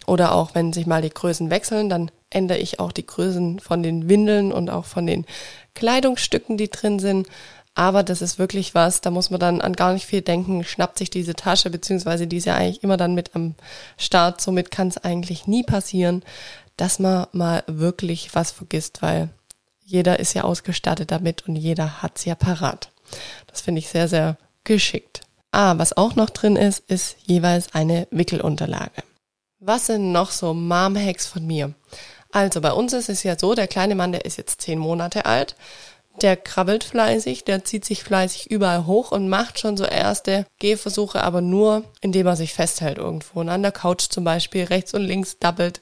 Oder 0.07 0.33
auch 0.33 0.55
wenn 0.55 0.73
sich 0.73 0.85
mal 0.85 1.01
die 1.01 1.09
Größen 1.09 1.49
wechseln, 1.49 1.89
dann 1.89 2.11
ändere 2.29 2.59
ich 2.59 2.79
auch 2.79 2.91
die 2.91 3.05
Größen 3.05 3.59
von 3.59 3.83
den 3.83 4.09
Windeln 4.09 4.51
und 4.51 4.69
auch 4.69 4.85
von 4.85 5.07
den 5.07 5.25
Kleidungsstücken, 5.73 6.57
die 6.57 6.69
drin 6.69 6.99
sind. 6.99 7.27
Aber 7.75 8.03
das 8.03 8.21
ist 8.21 8.39
wirklich 8.39 8.75
was, 8.75 9.01
da 9.01 9.11
muss 9.11 9.29
man 9.29 9.39
dann 9.39 9.61
an 9.61 9.73
gar 9.73 9.93
nicht 9.93 10.05
viel 10.05 10.21
denken, 10.21 10.63
schnappt 10.63 10.97
sich 10.97 11.09
diese 11.09 11.33
Tasche, 11.33 11.69
beziehungsweise 11.69 12.27
die 12.27 12.37
ist 12.37 12.45
ja 12.45 12.55
eigentlich 12.55 12.83
immer 12.83 12.97
dann 12.97 13.15
mit 13.15 13.35
am 13.35 13.55
Start. 13.97 14.41
Somit 14.41 14.69
kann 14.71 14.89
es 14.89 14.97
eigentlich 14.97 15.47
nie 15.47 15.63
passieren, 15.63 16.23
dass 16.77 16.99
man 16.99 17.27
mal 17.31 17.63
wirklich 17.67 18.35
was 18.35 18.51
vergisst, 18.51 19.01
weil 19.01 19.29
jeder 19.85 20.19
ist 20.19 20.33
ja 20.33 20.43
ausgestattet 20.43 21.11
damit 21.11 21.47
und 21.47 21.55
jeder 21.55 22.01
hat's 22.01 22.25
ja 22.25 22.35
parat. 22.35 22.91
Das 23.47 23.61
finde 23.61 23.79
ich 23.79 23.87
sehr, 23.87 24.07
sehr 24.07 24.37
geschickt. 24.63 25.21
Ah, 25.51 25.77
was 25.77 25.97
auch 25.97 26.15
noch 26.15 26.29
drin 26.29 26.55
ist, 26.55 26.83
ist 26.87 27.17
jeweils 27.25 27.73
eine 27.73 28.07
Wickelunterlage. 28.11 29.03
Was 29.59 29.87
sind 29.87 30.11
noch 30.11 30.31
so 30.31 30.53
Mom-Hacks 30.53 31.27
von 31.27 31.45
mir? 31.45 31.73
Also 32.31 32.61
bei 32.61 32.71
uns 32.71 32.93
ist 32.93 33.09
es 33.09 33.23
ja 33.23 33.37
so, 33.37 33.55
der 33.55 33.67
kleine 33.67 33.95
Mann, 33.95 34.11
der 34.11 34.25
ist 34.25 34.37
jetzt 34.37 34.61
zehn 34.61 34.79
Monate 34.79 35.25
alt, 35.25 35.55
der 36.21 36.35
krabbelt 36.35 36.83
fleißig, 36.83 37.45
der 37.45 37.63
zieht 37.63 37.85
sich 37.85 38.03
fleißig 38.03 38.51
überall 38.51 38.85
hoch 38.85 39.11
und 39.11 39.29
macht 39.29 39.59
schon 39.59 39.77
so 39.77 39.85
erste 39.85 40.45
Gehversuche, 40.59 41.23
aber 41.23 41.41
nur, 41.41 41.83
indem 42.01 42.27
er 42.27 42.35
sich 42.35 42.53
festhält 42.53 42.97
irgendwo. 42.97 43.39
Und 43.39 43.49
an 43.49 43.61
der 43.61 43.71
Couch 43.71 44.09
zum 44.09 44.23
Beispiel 44.23 44.65
rechts 44.65 44.93
und 44.93 45.03
links 45.03 45.39
doppelt 45.39 45.79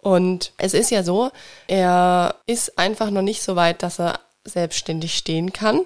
und 0.00 0.52
es 0.56 0.74
ist 0.74 0.90
ja 0.90 1.02
so, 1.02 1.30
er 1.66 2.36
ist 2.46 2.78
einfach 2.78 3.10
noch 3.10 3.22
nicht 3.22 3.42
so 3.42 3.56
weit, 3.56 3.82
dass 3.82 4.00
er 4.00 4.20
selbstständig 4.44 5.16
stehen 5.16 5.52
kann. 5.52 5.80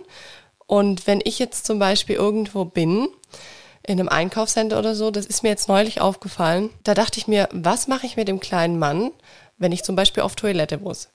Und 0.67 1.07
wenn 1.07 1.21
ich 1.25 1.39
jetzt 1.39 1.67
zum 1.67 1.79
Beispiel 1.79 2.17
irgendwo 2.17 2.65
bin, 2.65 3.09
in 3.87 4.01
einem 4.01 4.09
Einkaufscenter 4.09 4.79
oder 4.79 4.95
so, 4.95 5.11
das 5.11 5.27
ist 5.27 5.43
mir 5.43 5.51
jetzt 5.51 5.69
neulich 5.69 6.01
aufgefallen, 6.01 6.71
da 6.85 6.95
dachte 6.95 7.19
ich 7.19 7.27
mir, 7.27 7.49
was 7.53 7.87
mache 7.87 8.07
ich 8.07 8.17
mit 8.17 8.29
dem 8.29 8.41
kleinen 8.41 8.79
Mann, 8.79 9.11
wenn 9.59 9.73
ich 9.73 9.83
zum 9.83 9.97
Beispiel 9.97 10.23
auf 10.23 10.37
Toilette 10.37 10.79
muss? 10.79 11.09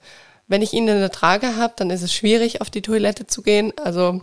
Wenn 0.47 0.61
ich 0.61 0.73
ihn 0.73 0.87
in 0.87 0.99
der 0.99 1.11
Trage 1.11 1.57
habe, 1.57 1.73
dann 1.77 1.91
ist 1.91 2.01
es 2.01 2.13
schwierig, 2.13 2.61
auf 2.61 2.69
die 2.69 2.81
Toilette 2.81 3.27
zu 3.27 3.43
gehen. 3.43 3.71
Also 3.77 4.21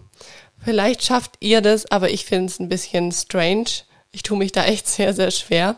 Vielleicht 0.63 1.05
schafft 1.05 1.33
ihr 1.41 1.61
das, 1.61 1.91
aber 1.91 2.11
ich 2.11 2.25
finde 2.25 2.47
es 2.47 2.59
ein 2.59 2.69
bisschen 2.69 3.13
strange. 3.13 3.67
Ich 4.13 4.23
tue 4.23 4.39
mich 4.39 4.53
da 4.53 4.65
echt 4.65 4.87
sehr, 4.87 5.15
sehr 5.15 5.31
schwer. 5.31 5.77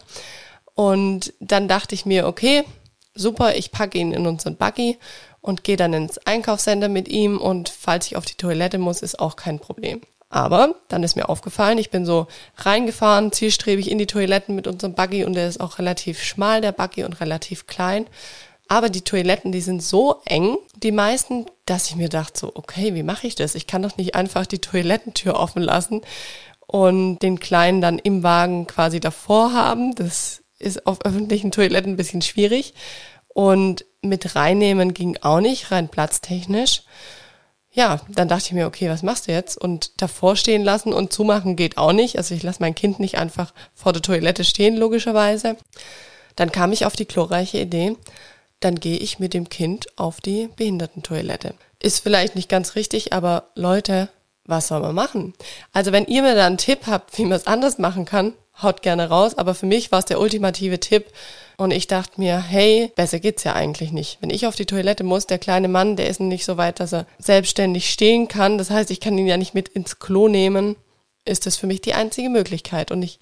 Und 0.75 1.35
dann 1.41 1.69
dachte 1.69 1.95
ich 1.95 2.07
mir, 2.07 2.27
okay, 2.27 2.65
super, 3.15 3.57
ich 3.57 3.73
packe 3.73 3.99
ihn 3.99 4.13
in 4.13 4.27
unseren 4.27 4.57
Buggy 4.57 4.99
und 5.41 5.65
gehe 5.65 5.77
dann 5.77 5.93
ins 5.93 6.19
Einkaufscenter 6.19 6.89
mit 6.89 7.09
ihm 7.09 7.39
und 7.39 7.69
falls 7.69 8.07
ich 8.07 8.17
auf 8.17 8.25
die 8.25 8.37
Toilette 8.37 8.79
muss, 8.79 9.03
ist 9.03 9.19
auch 9.19 9.37
kein 9.37 9.59
Problem. 9.59 10.01
Aber 10.31 10.75
dann 10.89 11.03
ist 11.03 11.17
mir 11.17 11.29
aufgefallen, 11.29 11.79
ich 11.79 11.91
bin 11.91 12.05
so 12.05 12.27
reingefahren, 12.57 13.33
zielstrebig 13.33 13.91
in 13.91 13.99
die 13.99 14.07
Toiletten 14.07 14.55
mit 14.55 14.67
unserem 14.67 14.95
Buggy 14.95 15.25
und 15.25 15.33
der 15.35 15.49
ist 15.49 15.61
auch 15.61 15.79
relativ 15.79 16.23
schmal, 16.23 16.61
der 16.61 16.73
Buggy, 16.73 17.05
und 17.05 17.21
relativ 17.21 17.67
klein. 17.67 18.07
Aber 18.69 18.91
die 18.91 19.01
Toiletten, 19.01 19.51
die 19.51 19.63
sind 19.63 19.83
so 19.83 20.21
eng, 20.27 20.59
die 20.77 20.93
meisten, 20.93 21.47
dass 21.65 21.89
ich 21.89 21.97
mir 21.97 22.11
dachte 22.11 22.39
so, 22.39 22.53
okay, 22.55 22.95
wie 22.95 23.03
mache 23.03 23.27
ich 23.27 23.35
das? 23.35 23.55
Ich 23.55 23.67
kann 23.67 23.83
doch 23.83 23.97
nicht 23.97 24.15
einfach 24.15 24.45
die 24.45 24.59
Toilettentür 24.59 25.37
offen 25.37 25.63
lassen 25.63 26.03
und 26.67 27.21
den 27.21 27.41
Kleinen 27.41 27.81
dann 27.81 27.99
im 27.99 28.23
Wagen 28.23 28.67
quasi 28.67 29.01
davor 29.01 29.55
haben. 29.55 29.95
Das 29.95 30.43
ist 30.59 30.87
auf 30.87 31.03
öffentlichen 31.07 31.51
Toiletten 31.51 31.95
ein 31.95 31.97
bisschen 31.97 32.21
schwierig. 32.21 32.75
Und 33.29 33.87
mit 34.03 34.37
reinnehmen 34.37 34.93
ging 34.93 35.17
auch 35.23 35.41
nicht, 35.41 35.71
rein 35.71 35.89
platztechnisch 35.89 36.83
ja, 37.79 38.01
dann 38.09 38.27
dachte 38.27 38.47
ich 38.47 38.53
mir, 38.55 38.67
okay, 38.67 38.91
was 38.91 39.05
machst 39.05 39.29
du 39.29 39.33
jetzt? 39.33 39.57
Und 39.57 40.03
davor 40.03 40.35
stehen 40.35 40.65
lassen 40.65 40.93
und 40.93 41.13
zumachen 41.13 41.55
geht 41.55 41.79
auch 41.79 41.93
nicht. 41.93 42.19
Also 42.19 42.35
ich 42.35 42.43
lasse 42.43 42.61
mein 42.61 42.75
Kind 42.75 42.99
nicht 42.99 43.19
einfach 43.19 43.55
vor 43.73 43.93
der 43.93 44.03
Toilette 44.03 44.43
stehen, 44.43 44.77
logischerweise. 44.77 45.57
Dann 46.35 46.51
kam 46.51 46.73
ich 46.73 46.87
auf 46.87 46.97
die 46.97 47.07
glorreiche 47.07 47.59
Idee, 47.59 47.95
dann 48.59 48.81
gehe 48.81 48.99
ich 48.99 49.21
mit 49.21 49.33
dem 49.33 49.49
Kind 49.49 49.97
auf 49.97 50.21
die 50.21 50.49
Behindertentoilette. 50.57 51.55
Ist 51.81 52.01
vielleicht 52.01 52.35
nicht 52.35 52.49
ganz 52.49 52.75
richtig, 52.75 53.13
aber 53.13 53.45
Leute, 53.55 54.09
was 54.45 54.67
soll 54.67 54.81
man 54.81 54.97
machen? 54.97 55.35
Also 55.73 55.93
wenn 55.93 56.07
ihr 56.07 56.23
mir 56.23 56.35
da 56.35 56.47
einen 56.47 56.59
Tipp 56.59 56.81
habt, 56.89 57.17
wie 57.17 57.27
man 57.27 57.39
es 57.39 57.47
anders 57.47 57.79
machen 57.79 58.05
kann, 58.05 58.33
haut 58.61 58.83
gerne 58.83 59.09
raus. 59.09 59.39
Aber 59.39 59.55
für 59.55 59.67
mich 59.67 59.93
war 59.93 60.01
es 60.01 60.07
der 60.07 60.19
ultimative 60.19 60.81
Tipp, 60.81 61.07
und 61.59 61.73
ich 61.73 61.89
dachte 61.89 62.21
mir, 62.21 62.41
hey, 62.41 62.93
besser 62.95 63.19
geht's 63.19 63.43
ja 63.43 63.53
eigentlich 63.53 63.91
nicht. 63.91 64.19
Wenn 64.21 64.31
ich 64.31 64.47
auf 64.47 64.55
die 64.55 64.65
Toilette 64.65 65.03
muss, 65.03 65.27
der 65.27 65.41
kleine 65.41 65.67
Mann, 65.67 65.97
der 65.97 66.07
ist 66.09 66.21
nicht 66.21 66.45
so 66.45 66.57
weit, 66.57 66.79
dass 66.79 66.95
er 66.95 67.05
selbstständig 67.19 67.91
stehen 67.91 68.29
kann. 68.29 68.59
Das 68.59 68.71
heißt, 68.71 68.93
ich 68.93 69.01
kann 69.01 69.19
ihn 69.19 69.27
ja 69.27 69.37
nicht 69.37 69.55
mit 69.55 69.69
ins 69.69 69.99
Klo 69.99 70.29
nehmen. 70.29 70.77
Ist 71.25 71.47
das 71.47 71.57
für 71.57 71.67
mich 71.67 71.81
die 71.81 71.95
einzige 71.95 72.31
Möglichkeit. 72.31 72.93
Und 72.93 73.03
ich 73.03 73.19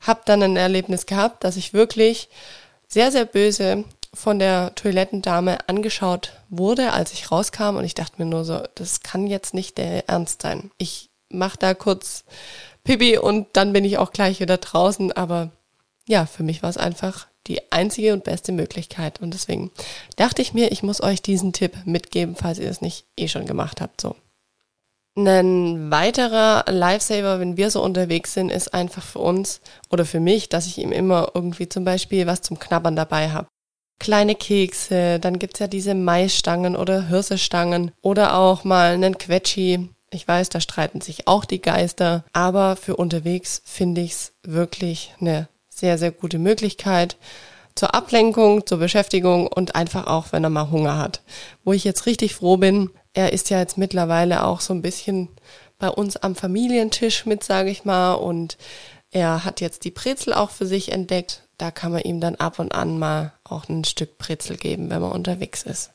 habe 0.00 0.20
dann 0.24 0.40
ein 0.40 0.56
Erlebnis 0.56 1.06
gehabt, 1.06 1.42
dass 1.42 1.56
ich 1.56 1.74
wirklich 1.74 2.28
sehr, 2.86 3.10
sehr 3.10 3.24
böse 3.24 3.82
von 4.14 4.38
der 4.38 4.72
Toilettendame 4.76 5.68
angeschaut 5.68 6.32
wurde, 6.48 6.92
als 6.92 7.12
ich 7.12 7.32
rauskam. 7.32 7.74
Und 7.76 7.84
ich 7.84 7.94
dachte 7.94 8.14
mir 8.18 8.26
nur 8.26 8.44
so, 8.44 8.62
das 8.76 9.00
kann 9.00 9.26
jetzt 9.26 9.52
nicht 9.52 9.78
der 9.78 10.08
Ernst 10.08 10.42
sein. 10.42 10.70
Ich 10.78 11.10
mach 11.28 11.56
da 11.56 11.74
kurz 11.74 12.22
Pipi 12.84 13.18
und 13.18 13.48
dann 13.54 13.72
bin 13.72 13.84
ich 13.84 13.98
auch 13.98 14.12
gleich 14.12 14.38
wieder 14.38 14.58
draußen. 14.58 15.10
Aber 15.10 15.50
ja, 16.10 16.26
für 16.26 16.42
mich 16.42 16.62
war 16.62 16.70
es 16.70 16.76
einfach 16.76 17.28
die 17.46 17.72
einzige 17.72 18.12
und 18.12 18.24
beste 18.24 18.50
Möglichkeit. 18.50 19.20
Und 19.20 19.32
deswegen 19.32 19.70
dachte 20.16 20.42
ich 20.42 20.52
mir, 20.52 20.72
ich 20.72 20.82
muss 20.82 21.00
euch 21.00 21.22
diesen 21.22 21.52
Tipp 21.52 21.72
mitgeben, 21.84 22.34
falls 22.34 22.58
ihr 22.58 22.68
es 22.68 22.80
nicht 22.80 23.06
eh 23.16 23.28
schon 23.28 23.46
gemacht 23.46 23.80
habt. 23.80 24.00
So. 24.00 24.16
Ein 25.16 25.90
weiterer 25.90 26.64
Lifesaver, 26.68 27.38
wenn 27.38 27.56
wir 27.56 27.70
so 27.70 27.82
unterwegs 27.82 28.34
sind, 28.34 28.50
ist 28.50 28.74
einfach 28.74 29.04
für 29.04 29.20
uns 29.20 29.60
oder 29.88 30.04
für 30.04 30.20
mich, 30.20 30.48
dass 30.48 30.66
ich 30.66 30.78
ihm 30.78 30.90
immer 30.90 31.30
irgendwie 31.34 31.68
zum 31.68 31.84
Beispiel 31.84 32.26
was 32.26 32.42
zum 32.42 32.58
Knabbern 32.58 32.96
dabei 32.96 33.30
habe. 33.30 33.46
Kleine 34.00 34.34
Kekse, 34.34 35.20
dann 35.20 35.38
gibt's 35.38 35.60
ja 35.60 35.68
diese 35.68 35.94
Maisstangen 35.94 36.74
oder 36.74 37.08
Hirsestangen 37.08 37.92
oder 38.02 38.34
auch 38.34 38.64
mal 38.64 38.94
einen 38.94 39.16
Quetschi. 39.16 39.90
Ich 40.10 40.26
weiß, 40.26 40.48
da 40.48 40.60
streiten 40.60 41.00
sich 41.00 41.28
auch 41.28 41.44
die 41.44 41.60
Geister, 41.60 42.24
aber 42.32 42.74
für 42.74 42.96
unterwegs 42.96 43.62
finde 43.64 44.00
ich's 44.00 44.32
wirklich 44.42 45.14
eine 45.20 45.48
sehr, 45.80 45.98
sehr 45.98 46.12
gute 46.12 46.38
Möglichkeit 46.38 47.16
zur 47.74 47.94
Ablenkung, 47.94 48.66
zur 48.66 48.78
Beschäftigung 48.78 49.46
und 49.46 49.74
einfach 49.74 50.06
auch, 50.06 50.32
wenn 50.32 50.44
er 50.44 50.50
mal 50.50 50.70
Hunger 50.70 50.98
hat. 50.98 51.22
Wo 51.64 51.72
ich 51.72 51.84
jetzt 51.84 52.06
richtig 52.06 52.34
froh 52.34 52.56
bin, 52.56 52.90
er 53.14 53.32
ist 53.32 53.50
ja 53.50 53.58
jetzt 53.58 53.78
mittlerweile 53.78 54.44
auch 54.44 54.60
so 54.60 54.74
ein 54.74 54.82
bisschen 54.82 55.28
bei 55.78 55.88
uns 55.88 56.16
am 56.16 56.36
Familientisch 56.36 57.26
mit, 57.26 57.42
sage 57.42 57.70
ich 57.70 57.84
mal, 57.84 58.14
und 58.14 58.58
er 59.10 59.44
hat 59.44 59.60
jetzt 59.60 59.84
die 59.84 59.90
Brezel 59.90 60.34
auch 60.34 60.50
für 60.50 60.66
sich 60.66 60.92
entdeckt. 60.92 61.42
Da 61.58 61.70
kann 61.70 61.92
man 61.92 62.02
ihm 62.02 62.20
dann 62.20 62.36
ab 62.36 62.58
und 62.58 62.72
an 62.72 62.98
mal 62.98 63.32
auch 63.44 63.68
ein 63.68 63.84
Stück 63.84 64.18
Brezel 64.18 64.56
geben, 64.56 64.90
wenn 64.90 65.00
man 65.00 65.12
unterwegs 65.12 65.62
ist. 65.62 65.90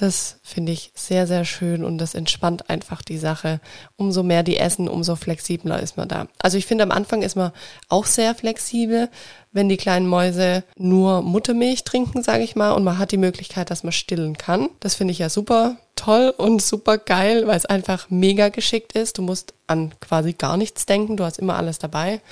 Das 0.00 0.36
finde 0.42 0.72
ich 0.72 0.92
sehr, 0.94 1.26
sehr 1.26 1.44
schön 1.44 1.84
und 1.84 1.98
das 1.98 2.14
entspannt 2.14 2.70
einfach 2.70 3.02
die 3.02 3.18
Sache. 3.18 3.60
Umso 3.96 4.22
mehr 4.22 4.42
die 4.42 4.56
essen, 4.56 4.88
umso 4.88 5.14
flexibler 5.14 5.78
ist 5.78 5.98
man 5.98 6.08
da. 6.08 6.26
Also 6.38 6.56
ich 6.56 6.64
finde, 6.64 6.84
am 6.84 6.90
Anfang 6.90 7.20
ist 7.20 7.36
man 7.36 7.52
auch 7.90 8.06
sehr 8.06 8.34
flexibel, 8.34 9.10
wenn 9.52 9.68
die 9.68 9.76
kleinen 9.76 10.06
Mäuse 10.06 10.64
nur 10.78 11.20
Muttermilch 11.20 11.84
trinken, 11.84 12.22
sage 12.22 12.44
ich 12.44 12.56
mal, 12.56 12.72
und 12.72 12.82
man 12.82 12.96
hat 12.96 13.12
die 13.12 13.18
Möglichkeit, 13.18 13.70
dass 13.70 13.82
man 13.82 13.92
stillen 13.92 14.38
kann. 14.38 14.70
Das 14.80 14.94
finde 14.94 15.12
ich 15.12 15.18
ja 15.18 15.28
super 15.28 15.76
toll 15.96 16.32
und 16.34 16.62
super 16.62 16.96
geil, 16.96 17.46
weil 17.46 17.58
es 17.58 17.66
einfach 17.66 18.08
mega 18.08 18.48
geschickt 18.48 18.94
ist. 18.94 19.18
Du 19.18 19.22
musst 19.22 19.52
an 19.66 19.92
quasi 20.00 20.32
gar 20.32 20.56
nichts 20.56 20.86
denken, 20.86 21.18
du 21.18 21.24
hast 21.24 21.38
immer 21.38 21.56
alles 21.56 21.78
dabei. 21.78 22.22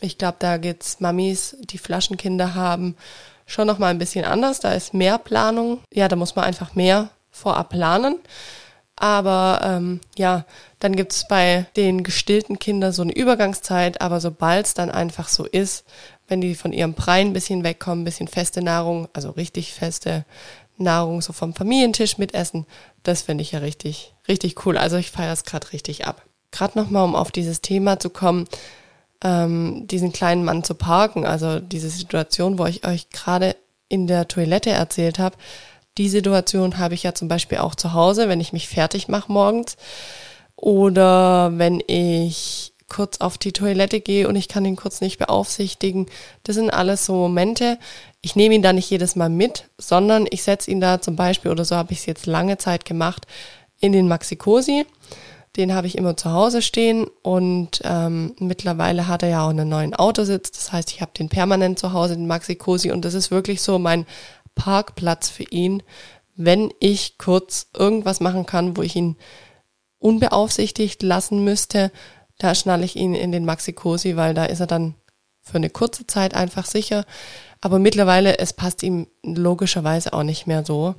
Ich 0.00 0.16
glaube, 0.16 0.36
da 0.38 0.56
geht's 0.56 0.98
Mamis, 1.00 1.58
die 1.60 1.78
Flaschenkinder 1.78 2.54
haben, 2.54 2.96
schon 3.46 3.66
noch 3.66 3.78
mal 3.78 3.88
ein 3.88 3.98
bisschen 3.98 4.24
anders. 4.24 4.60
Da 4.60 4.72
ist 4.72 4.92
mehr 4.92 5.18
Planung. 5.18 5.80
Ja, 5.92 6.08
da 6.08 6.16
muss 6.16 6.36
man 6.36 6.44
einfach 6.44 6.74
mehr 6.74 7.08
vorab 7.30 7.70
planen. 7.70 8.18
Aber 8.96 9.60
ähm, 9.62 10.00
ja, 10.16 10.46
dann 10.78 10.96
gibt's 10.96 11.28
bei 11.28 11.66
den 11.76 12.02
gestillten 12.02 12.58
Kindern 12.58 12.92
so 12.92 13.02
eine 13.02 13.14
Übergangszeit, 13.14 14.00
aber 14.00 14.20
sobald 14.20 14.66
es 14.66 14.74
dann 14.74 14.90
einfach 14.90 15.28
so 15.28 15.44
ist, 15.44 15.84
wenn 16.28 16.40
die 16.40 16.54
von 16.54 16.72
ihrem 16.72 16.94
Brei 16.94 17.20
ein 17.20 17.34
bisschen 17.34 17.62
wegkommen, 17.62 18.02
ein 18.02 18.04
bisschen 18.06 18.26
feste 18.26 18.62
Nahrung, 18.62 19.08
also 19.12 19.30
richtig 19.30 19.74
feste 19.74 20.24
Nahrung 20.78 21.20
so 21.20 21.32
vom 21.34 21.54
Familientisch 21.54 22.16
mitessen, 22.16 22.66
das 23.02 23.22
finde 23.22 23.42
ich 23.42 23.52
ja 23.52 23.58
richtig, 23.58 24.14
richtig 24.28 24.64
cool. 24.64 24.78
Also 24.78 24.96
ich 24.96 25.10
feiere 25.10 25.32
es 25.32 25.44
gerade 25.44 25.72
richtig 25.72 26.06
ab. 26.06 26.22
Gerade 26.50 26.78
nochmal, 26.78 27.04
um 27.04 27.14
auf 27.14 27.30
dieses 27.30 27.60
Thema 27.60 28.00
zu 28.00 28.08
kommen, 28.08 28.46
ähm, 29.22 29.86
diesen 29.86 30.12
kleinen 30.12 30.44
Mann 30.44 30.64
zu 30.64 30.74
parken. 30.74 31.24
Also 31.24 31.60
diese 31.60 31.90
Situation, 31.90 32.58
wo 32.58 32.66
ich 32.66 32.86
euch 32.86 33.10
gerade 33.10 33.56
in 33.88 34.06
der 34.06 34.28
Toilette 34.28 34.70
erzählt 34.70 35.18
habe, 35.18 35.36
die 35.98 36.08
Situation 36.08 36.78
habe 36.78 36.94
ich 36.94 37.04
ja 37.04 37.14
zum 37.14 37.28
Beispiel 37.28 37.58
auch 37.58 37.74
zu 37.74 37.92
Hause, 37.92 38.28
wenn 38.28 38.40
ich 38.40 38.52
mich 38.52 38.68
fertig 38.68 39.08
mache 39.08 39.32
morgens 39.32 39.76
oder 40.54 41.52
wenn 41.56 41.82
ich 41.86 42.72
kurz 42.88 43.18
auf 43.18 43.36
die 43.38 43.52
Toilette 43.52 44.00
gehe 44.00 44.28
und 44.28 44.36
ich 44.36 44.48
kann 44.48 44.64
ihn 44.64 44.76
kurz 44.76 45.00
nicht 45.00 45.18
beaufsichtigen. 45.18 46.06
Das 46.44 46.54
sind 46.54 46.70
alles 46.70 47.04
so 47.04 47.14
Momente. 47.14 47.78
Ich 48.20 48.36
nehme 48.36 48.54
ihn 48.54 48.62
da 48.62 48.72
nicht 48.72 48.90
jedes 48.90 49.16
Mal 49.16 49.28
mit, 49.28 49.68
sondern 49.78 50.26
ich 50.30 50.42
setze 50.42 50.70
ihn 50.70 50.80
da 50.80 51.00
zum 51.00 51.16
Beispiel, 51.16 51.50
oder 51.50 51.64
so 51.64 51.74
habe 51.74 51.92
ich 51.92 52.00
es 52.00 52.06
jetzt 52.06 52.26
lange 52.26 52.58
Zeit 52.58 52.84
gemacht, 52.84 53.26
in 53.80 53.92
den 53.92 54.08
Maxi-Cosi 54.08 54.86
den 55.56 55.74
habe 55.74 55.86
ich 55.86 55.96
immer 55.96 56.16
zu 56.16 56.30
Hause 56.32 56.62
stehen 56.62 57.06
und 57.22 57.80
ähm, 57.84 58.34
mittlerweile 58.38 59.08
hat 59.08 59.22
er 59.22 59.28
ja 59.30 59.44
auch 59.44 59.50
einen 59.50 59.68
neuen 59.68 59.94
Autositz. 59.94 60.50
Das 60.50 60.72
heißt, 60.72 60.90
ich 60.92 61.00
habe 61.00 61.12
den 61.16 61.28
permanent 61.28 61.78
zu 61.78 61.92
Hause, 61.92 62.14
den 62.14 62.26
Maxi 62.26 62.56
Cosi 62.56 62.90
und 62.92 63.04
das 63.04 63.14
ist 63.14 63.30
wirklich 63.30 63.62
so 63.62 63.78
mein 63.78 64.06
Parkplatz 64.54 65.28
für 65.28 65.44
ihn, 65.44 65.82
wenn 66.36 66.70
ich 66.80 67.18
kurz 67.18 67.68
irgendwas 67.76 68.20
machen 68.20 68.46
kann, 68.46 68.76
wo 68.76 68.82
ich 68.82 68.94
ihn 68.96 69.16
unbeaufsichtigt 69.98 71.02
lassen 71.02 71.42
müsste, 71.44 71.90
da 72.38 72.54
schnalle 72.54 72.84
ich 72.84 72.96
ihn 72.96 73.14
in 73.14 73.32
den 73.32 73.44
Maxi 73.44 73.72
Cosi, 73.72 74.16
weil 74.16 74.34
da 74.34 74.44
ist 74.44 74.60
er 74.60 74.66
dann 74.66 74.94
für 75.40 75.56
eine 75.56 75.70
kurze 75.70 76.06
Zeit 76.06 76.34
einfach 76.34 76.66
sicher. 76.66 77.04
Aber 77.60 77.78
mittlerweile, 77.78 78.38
es 78.38 78.52
passt 78.52 78.82
ihm 78.82 79.06
logischerweise 79.22 80.12
auch 80.12 80.22
nicht 80.22 80.46
mehr 80.46 80.64
so 80.64 80.94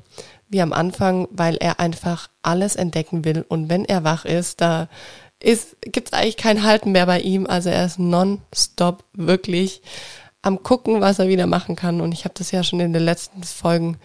wie 0.50 0.62
am 0.62 0.74
Anfang, 0.74 1.28
weil 1.32 1.58
er 1.58 1.80
einfach 1.80 2.30
alles 2.42 2.76
entdecken 2.76 3.26
will. 3.26 3.46
Und 3.48 3.70
wenn 3.70 3.86
er 3.86 4.04
wach 4.04 4.26
ist, 4.26 4.62
da 4.62 4.88
ist, 5.40 5.78
gibt's 5.82 6.14
eigentlich 6.14 6.38
kein 6.38 6.64
Halten 6.64 6.92
mehr 6.92 7.06
bei 7.06 7.20
ihm. 7.20 7.46
Also 7.48 7.70
er 7.70 7.86
ist 7.86 8.00
nonstop 8.00 9.04
wirklich 9.14 9.82
am 10.42 10.64
gucken, 10.64 11.02
was 11.02 11.20
er 11.20 11.28
wieder 11.28 11.48
machen 11.48 11.76
kann. 11.76 12.02
Und 12.02 12.14
ich 12.14 12.24
habe 12.24 12.34
das 12.38 12.52
ja 12.52 12.64
schon 12.64 12.80
in 12.80 12.94
den 12.94 13.04
letzten 13.04 13.44
Folgen 13.44 13.98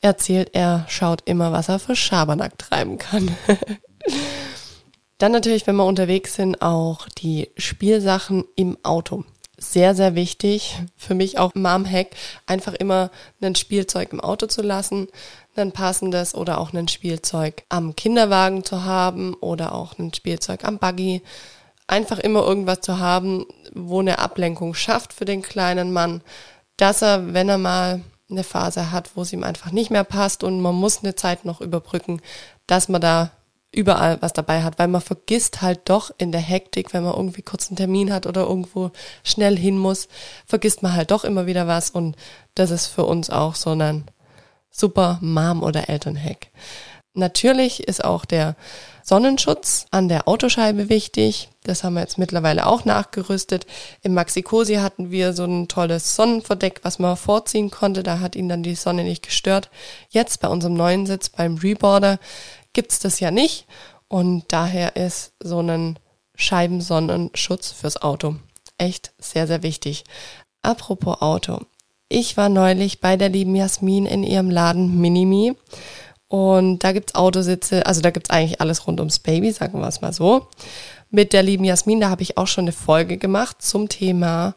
erzählt. 0.00 0.50
Er 0.52 0.86
schaut 0.88 1.22
immer, 1.26 1.52
was 1.52 1.68
er 1.68 1.78
für 1.78 1.96
Schabernack 1.96 2.58
treiben 2.58 2.98
kann. 2.98 3.30
Dann 5.18 5.32
natürlich, 5.32 5.66
wenn 5.66 5.76
wir 5.76 5.84
unterwegs 5.84 6.34
sind, 6.34 6.62
auch 6.62 7.06
die 7.08 7.50
Spielsachen 7.58 8.44
im 8.56 8.78
Auto 8.82 9.24
sehr, 9.60 9.94
sehr 9.94 10.14
wichtig. 10.14 10.80
Für 10.96 11.14
mich 11.14 11.38
auch 11.38 11.54
Mom-Hack, 11.54 12.08
einfach 12.46 12.72
immer 12.74 13.10
ein 13.40 13.54
Spielzeug 13.54 14.12
im 14.12 14.20
Auto 14.20 14.46
zu 14.46 14.62
lassen, 14.62 15.08
ein 15.54 15.72
passendes 15.72 16.34
oder 16.34 16.58
auch 16.58 16.72
ein 16.72 16.88
Spielzeug 16.88 17.62
am 17.68 17.94
Kinderwagen 17.94 18.64
zu 18.64 18.84
haben 18.84 19.34
oder 19.34 19.74
auch 19.74 19.98
ein 19.98 20.12
Spielzeug 20.14 20.64
am 20.64 20.78
Buggy. 20.78 21.22
Einfach 21.86 22.18
immer 22.18 22.42
irgendwas 22.42 22.80
zu 22.80 22.98
haben, 22.98 23.46
wo 23.74 24.00
eine 24.00 24.18
Ablenkung 24.18 24.74
schafft 24.74 25.12
für 25.12 25.24
den 25.24 25.42
kleinen 25.42 25.92
Mann, 25.92 26.22
dass 26.76 27.02
er, 27.02 27.34
wenn 27.34 27.48
er 27.48 27.58
mal 27.58 28.00
eine 28.30 28.44
Phase 28.44 28.92
hat, 28.92 29.10
wo 29.16 29.22
es 29.22 29.32
ihm 29.32 29.44
einfach 29.44 29.72
nicht 29.72 29.90
mehr 29.90 30.04
passt 30.04 30.44
und 30.44 30.60
man 30.60 30.74
muss 30.74 31.02
eine 31.02 31.16
Zeit 31.16 31.44
noch 31.44 31.60
überbrücken, 31.60 32.22
dass 32.66 32.88
man 32.88 33.00
da 33.00 33.32
überall 33.72 34.20
was 34.20 34.32
dabei 34.32 34.62
hat, 34.62 34.78
weil 34.78 34.88
man 34.88 35.00
vergisst 35.00 35.62
halt 35.62 35.80
doch 35.84 36.10
in 36.18 36.32
der 36.32 36.40
Hektik, 36.40 36.92
wenn 36.92 37.04
man 37.04 37.14
irgendwie 37.14 37.42
kurz 37.42 37.68
einen 37.68 37.76
Termin 37.76 38.12
hat 38.12 38.26
oder 38.26 38.42
irgendwo 38.42 38.90
schnell 39.22 39.56
hin 39.56 39.78
muss, 39.78 40.08
vergisst 40.46 40.82
man 40.82 40.94
halt 40.94 41.10
doch 41.10 41.24
immer 41.24 41.46
wieder 41.46 41.66
was 41.66 41.90
und 41.90 42.16
das 42.54 42.70
ist 42.70 42.86
für 42.86 43.04
uns 43.04 43.30
auch 43.30 43.54
so 43.54 43.70
ein 43.70 44.04
super 44.70 45.18
Mom- 45.20 45.62
oder 45.62 45.88
Elternhack. 45.88 46.48
Natürlich 47.12 47.88
ist 47.88 48.04
auch 48.04 48.24
der 48.24 48.54
Sonnenschutz 49.02 49.86
an 49.90 50.08
der 50.08 50.28
Autoscheibe 50.28 50.88
wichtig. 50.88 51.48
Das 51.64 51.82
haben 51.82 51.94
wir 51.94 52.00
jetzt 52.00 52.18
mittlerweile 52.18 52.66
auch 52.66 52.84
nachgerüstet. 52.84 53.66
Im 54.02 54.14
Maxi-Cosi 54.14 54.76
hatten 54.76 55.10
wir 55.10 55.32
so 55.32 55.44
ein 55.44 55.66
tolles 55.66 56.14
Sonnenverdeck, 56.14 56.80
was 56.84 57.00
man 57.00 57.16
vorziehen 57.16 57.72
konnte. 57.72 58.04
Da 58.04 58.20
hat 58.20 58.36
ihn 58.36 58.48
dann 58.48 58.62
die 58.62 58.76
Sonne 58.76 59.02
nicht 59.02 59.24
gestört. 59.24 59.70
Jetzt 60.10 60.40
bei 60.40 60.46
unserem 60.46 60.74
neuen 60.74 61.06
Sitz 61.06 61.28
beim 61.28 61.56
Reboarder 61.56 62.20
gibt's 62.72 62.98
das 62.98 63.20
ja 63.20 63.30
nicht. 63.30 63.66
Und 64.08 64.44
daher 64.52 64.96
ist 64.96 65.32
so 65.42 65.60
ein 65.60 65.98
Scheibensonnenschutz 66.34 67.72
fürs 67.72 68.00
Auto 68.00 68.36
echt 68.80 69.12
sehr, 69.18 69.46
sehr 69.46 69.62
wichtig. 69.62 70.04
Apropos 70.62 71.20
Auto. 71.20 71.60
Ich 72.08 72.36
war 72.36 72.48
neulich 72.48 73.00
bei 73.00 73.16
der 73.16 73.28
lieben 73.28 73.54
Jasmin 73.54 74.06
in 74.06 74.24
ihrem 74.24 74.50
Laden 74.50 75.00
Minimi. 75.00 75.54
Und 76.26 76.82
da 76.82 76.92
gibt's 76.92 77.14
Autositze, 77.14 77.86
also 77.86 78.00
da 78.00 78.10
gibt's 78.10 78.30
eigentlich 78.30 78.60
alles 78.60 78.86
rund 78.86 79.00
ums 79.00 79.18
Baby, 79.18 79.52
sagen 79.52 79.80
wir 79.80 79.88
es 79.88 80.00
mal 80.00 80.12
so. 80.12 80.48
Mit 81.10 81.32
der 81.32 81.42
lieben 81.42 81.64
Jasmin, 81.64 82.00
da 82.00 82.08
habe 82.08 82.22
ich 82.22 82.38
auch 82.38 82.46
schon 82.46 82.64
eine 82.64 82.72
Folge 82.72 83.16
gemacht 83.16 83.62
zum 83.62 83.88
Thema 83.88 84.54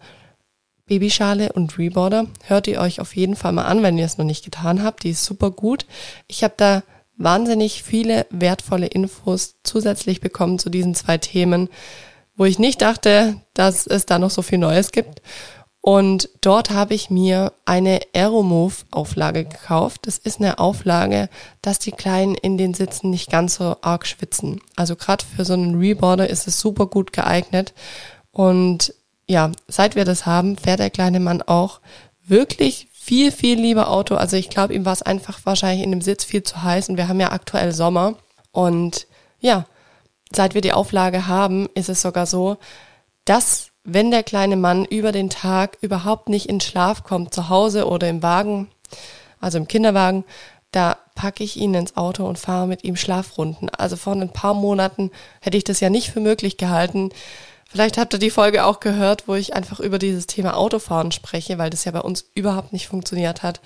Babyschale 0.85 1.51
und 1.53 1.77
Reboarder. 1.77 2.27
Hört 2.43 2.67
ihr 2.67 2.79
euch 2.79 2.99
auf 2.99 3.15
jeden 3.15 3.35
Fall 3.35 3.53
mal 3.53 3.65
an, 3.65 3.81
wenn 3.81 3.97
ihr 3.97 4.05
es 4.05 4.17
noch 4.17 4.25
nicht 4.25 4.45
getan 4.45 4.83
habt. 4.83 5.03
Die 5.03 5.11
ist 5.11 5.25
super 5.25 5.49
gut. 5.49 5.85
Ich 6.27 6.43
habe 6.43 6.53
da 6.57 6.83
wahnsinnig 7.17 7.83
viele 7.83 8.25
wertvolle 8.29 8.87
Infos 8.87 9.55
zusätzlich 9.63 10.21
bekommen 10.21 10.59
zu 10.59 10.69
diesen 10.69 10.95
zwei 10.95 11.17
Themen, 11.17 11.69
wo 12.35 12.45
ich 12.45 12.59
nicht 12.59 12.81
dachte, 12.81 13.35
dass 13.53 13.85
es 13.87 14.05
da 14.05 14.19
noch 14.19 14.31
so 14.31 14.41
viel 14.41 14.57
Neues 14.57 14.91
gibt. 14.91 15.21
Und 15.85 16.29
dort 16.39 16.69
habe 16.69 16.93
ich 16.93 17.09
mir 17.09 17.51
eine 17.65 17.99
Aeromove 18.15 18.85
Auflage 18.89 19.43
gekauft. 19.43 20.07
Das 20.07 20.17
ist 20.17 20.39
eine 20.39 20.57
Auflage, 20.57 21.27
dass 21.61 21.77
die 21.77 21.91
Kleinen 21.91 22.35
in 22.35 22.57
den 22.57 22.73
Sitzen 22.73 23.09
nicht 23.09 23.29
ganz 23.29 23.55
so 23.55 23.75
arg 23.81 24.07
schwitzen. 24.07 24.61
Also 24.77 24.95
gerade 24.95 25.25
für 25.25 25.43
so 25.43 25.51
einen 25.51 25.77
Reboarder 25.77 26.29
ist 26.29 26.47
es 26.47 26.61
super 26.61 26.85
gut 26.85 27.11
geeignet. 27.11 27.73
Und 28.31 28.93
ja, 29.27 29.51
seit 29.67 29.95
wir 29.95 30.05
das 30.05 30.25
haben, 30.25 30.55
fährt 30.55 30.79
der 30.79 30.89
kleine 30.89 31.19
Mann 31.19 31.41
auch 31.41 31.81
wirklich 32.25 32.87
viel, 33.03 33.33
viel 33.33 33.59
lieber 33.59 33.89
Auto. 33.89 34.15
Also 34.15 34.37
ich 34.37 34.49
glaube, 34.49 34.73
ihm 34.73 34.85
war 34.85 34.93
es 34.93 35.01
einfach 35.01 35.41
wahrscheinlich 35.43 35.83
in 35.83 35.91
dem 35.91 35.99
Sitz 35.99 36.23
viel 36.23 36.41
zu 36.41 36.63
heiß 36.63 36.87
und 36.87 36.95
wir 36.95 37.09
haben 37.09 37.19
ja 37.19 37.33
aktuell 37.33 37.73
Sommer. 37.73 38.15
Und 38.53 39.07
ja, 39.41 39.65
seit 40.33 40.53
wir 40.53 40.61
die 40.61 40.71
Auflage 40.71 41.27
haben, 41.27 41.67
ist 41.75 41.89
es 41.89 42.01
sogar 42.01 42.25
so, 42.25 42.55
dass 43.25 43.71
wenn 43.83 44.09
der 44.09 44.23
kleine 44.23 44.55
Mann 44.55 44.85
über 44.85 45.11
den 45.11 45.29
Tag 45.29 45.77
überhaupt 45.81 46.29
nicht 46.29 46.47
in 46.47 46.61
Schlaf 46.61 47.03
kommt, 47.03 47.33
zu 47.33 47.49
Hause 47.49 47.87
oder 47.87 48.07
im 48.07 48.23
Wagen, 48.23 48.69
also 49.41 49.57
im 49.57 49.67
Kinderwagen, 49.67 50.23
da 50.71 50.95
packe 51.13 51.43
ich 51.43 51.57
ihn 51.57 51.73
ins 51.73 51.97
Auto 51.97 52.25
und 52.25 52.39
fahre 52.39 52.67
mit 52.67 52.85
ihm 52.85 52.95
Schlafrunden. 52.95 53.69
Also 53.69 53.97
vor 53.97 54.13
ein 54.13 54.29
paar 54.29 54.53
Monaten 54.53 55.11
hätte 55.41 55.57
ich 55.57 55.65
das 55.65 55.81
ja 55.81 55.89
nicht 55.89 56.09
für 56.09 56.21
möglich 56.21 56.55
gehalten, 56.55 57.09
Vielleicht 57.73 57.97
habt 57.97 58.13
ihr 58.13 58.19
die 58.19 58.29
Folge 58.29 58.65
auch 58.65 58.79
gehört, 58.79 59.27
wo 59.27 59.33
ich 59.33 59.55
einfach 59.55 59.79
über 59.79 59.97
dieses 59.97 60.27
Thema 60.27 60.55
Autofahren 60.55 61.11
spreche, 61.11 61.57
weil 61.57 61.71
das 61.71 61.85
ja 61.85 61.91
bei 61.91 62.01
uns 62.01 62.23
überhaupt 62.35 62.71
nicht 62.71 62.87
funktioniert 62.87 63.41
hat. 63.41 63.61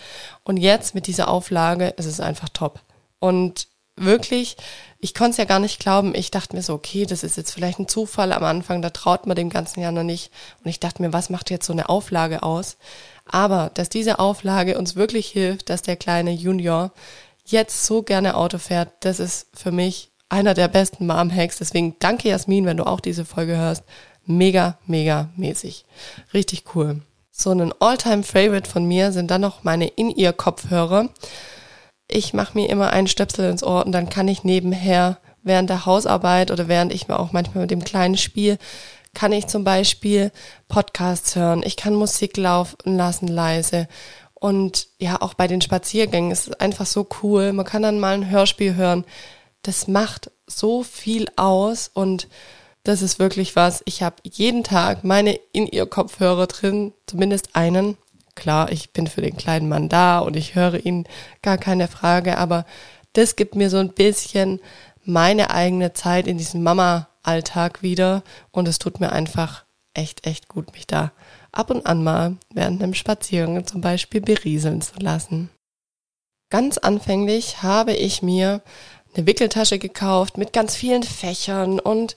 Und 0.46 0.56
jetzt 0.56 0.96
mit 0.96 1.08
dieser 1.08 1.28
Auflage 1.28 1.90
ist 1.98 2.06
es 2.06 2.22
einfach 2.22 2.48
top. 2.48 2.80
Und 3.20 3.68
wirklich, 3.98 4.56
ich 5.00 5.14
konnte 5.14 5.32
es 5.32 5.38
ja 5.38 5.44
gar 5.44 5.60
nicht 5.60 5.82
glauben. 5.82 6.16
Ich 6.16 6.32
dachte 6.32 6.56
mir 6.56 6.62
so, 6.62 6.74
okay, 6.74 7.06
das 7.06 7.26
ist 7.26 7.36
jetzt 7.36 7.52
vielleicht 7.52 7.80
ein 7.80 7.90
Zufall 7.90 8.32
am 8.32 8.46
Anfang, 8.46 8.82
da 8.82 8.92
traut 8.92 9.28
man 9.28 9.36
dem 9.36 9.50
ganzen 9.50 9.82
Jahr 9.82 9.92
noch 9.92 10.04
nicht. 10.04 10.32
Und 10.64 10.70
ich 10.70 10.80
dachte 10.80 11.02
mir, 11.02 11.12
was 11.12 11.30
macht 11.30 11.50
jetzt 11.50 11.66
so 11.66 11.74
eine 11.74 11.90
Auflage 11.90 12.44
aus? 12.44 12.78
Aber 13.26 13.72
dass 13.74 13.90
diese 13.90 14.20
Auflage 14.20 14.78
uns 14.78 14.96
wirklich 14.96 15.28
hilft, 15.28 15.70
dass 15.70 15.82
der 15.82 15.98
kleine 15.98 16.32
Junior 16.32 16.94
jetzt 17.44 17.86
so 17.86 18.04
gerne 18.04 18.38
Auto 18.38 18.58
fährt, 18.58 18.88
das 19.02 19.20
ist 19.20 19.48
für 19.54 19.74
mich 19.74 20.12
einer 20.30 20.54
der 20.54 20.68
besten 20.68 21.08
Mom-Hacks. 21.08 21.58
Deswegen 21.58 21.96
danke 22.00 22.30
Jasmin, 22.30 22.66
wenn 22.66 22.78
du 22.78 22.86
auch 22.86 23.00
diese 23.00 23.26
Folge 23.26 23.58
hörst. 23.58 23.84
Mega, 24.26 24.78
mega 24.86 25.30
mäßig. 25.36 25.86
Richtig 26.34 26.76
cool. 26.76 27.02
So 27.32 27.52
ein 27.52 27.74
All-Time-Favorite 27.80 28.70
von 28.70 28.86
mir 28.86 29.12
sind 29.12 29.32
dann 29.32 29.42
noch 29.42 29.64
meine 29.64 29.88
In-Ear-Kopfhörer. 29.88 31.10
Ich 32.08 32.34
mache 32.34 32.58
mir 32.58 32.70
immer 32.70 32.92
einen 32.92 33.08
Stöpsel 33.08 33.50
ins 33.50 33.64
Ohr 33.64 33.86
und 33.86 33.92
dann 33.92 34.10
kann 34.10 34.28
ich 34.28 34.44
nebenher 34.44 35.20
während 35.44 35.70
der 35.70 35.86
Hausarbeit 35.86 36.52
oder 36.52 36.68
während 36.68 36.94
ich 36.94 37.08
mir 37.08 37.20
auch 37.20 37.32
manchmal 37.32 37.64
mit 37.64 37.72
dem 37.72 37.84
kleinen 37.84 38.18
Spiel, 38.18 38.58
kann 39.14 39.32
ich 39.32 39.48
zum 39.48 39.64
Beispiel 39.64 40.32
Podcasts 40.68 41.36
hören. 41.36 41.64
Ich 41.66 41.78
kann 41.78 41.96
Musik 41.96 42.38
laufen 42.38 42.98
lassen 42.98 43.28
leise. 43.28 43.88
Und 44.34 44.88
ja, 45.00 45.22
auch 45.22 45.34
bei 45.34 45.48
den 45.48 45.62
Spaziergängen 45.62 46.32
ist 46.32 46.48
es 46.48 46.60
einfach 46.60 46.86
so 46.86 47.08
cool. 47.24 47.54
Man 47.54 47.66
kann 47.66 47.82
dann 47.82 48.00
mal 48.00 48.14
ein 48.14 48.30
Hörspiel 48.30 48.76
hören 48.76 49.06
das 49.68 49.90
macht 49.90 50.32
so 50.48 50.82
viel 50.82 51.28
aus 51.36 51.92
und 51.94 52.30
das 52.84 53.02
ist 53.02 53.20
wirklich 53.20 53.58
was. 53.58 53.84
Ich 53.84 54.02
habe 54.02 54.16
jeden 54.24 54.64
Tag 54.64 55.04
meine 55.04 55.38
in 55.52 55.68
ihr 55.68 55.86
Kopfhörer 55.86 56.48
drin, 56.48 56.94
zumindest 57.06 57.54
einen. 57.54 57.98
Klar, 58.34 58.72
ich 58.72 58.92
bin 58.92 59.08
für 59.08 59.22
den 59.22 59.36
kleinen 59.36 59.68
Mann 59.68 59.90
da 59.90 60.20
und 60.20 60.38
ich 60.38 60.56
höre 60.56 60.86
ihn, 60.86 61.06
gar 61.42 61.58
keine 61.58 61.90
Frage, 61.90 62.38
aber 62.38 62.66
das 63.12 63.36
gibt 63.36 63.56
mir 63.56 63.70
so 63.70 63.76
ein 63.76 63.90
bisschen 63.90 64.62
meine 65.04 65.50
eigene 65.50 65.92
Zeit 65.92 66.28
in 66.28 66.38
diesem 66.38 66.64
Mama-Alltag 66.64 67.82
wieder 67.82 68.24
und 68.52 68.70
es 68.70 68.80
tut 68.80 69.02
mir 69.02 69.12
einfach 69.12 69.66
echt, 69.94 70.26
echt 70.26 70.48
gut, 70.48 70.72
mich 70.72 70.88
da 70.88 71.12
ab 71.52 71.72
und 71.72 71.86
an 71.86 72.06
mal 72.06 72.38
während 72.54 72.82
einem 72.82 72.94
Spaziergang 72.94 73.68
zum 73.68 73.82
Beispiel 73.82 74.22
berieseln 74.22 74.80
zu 74.80 74.98
lassen. 75.00 75.50
Ganz 76.50 76.78
anfänglich 76.78 77.62
habe 77.64 77.92
ich 77.92 78.22
mir 78.22 78.62
eine 79.18 79.28
Wickeltasche 79.28 79.80
gekauft 79.80 80.38
mit 80.38 80.54
ganz 80.54 80.76
vielen 80.76 81.04
Fächern 81.04 81.80
und 81.80 82.16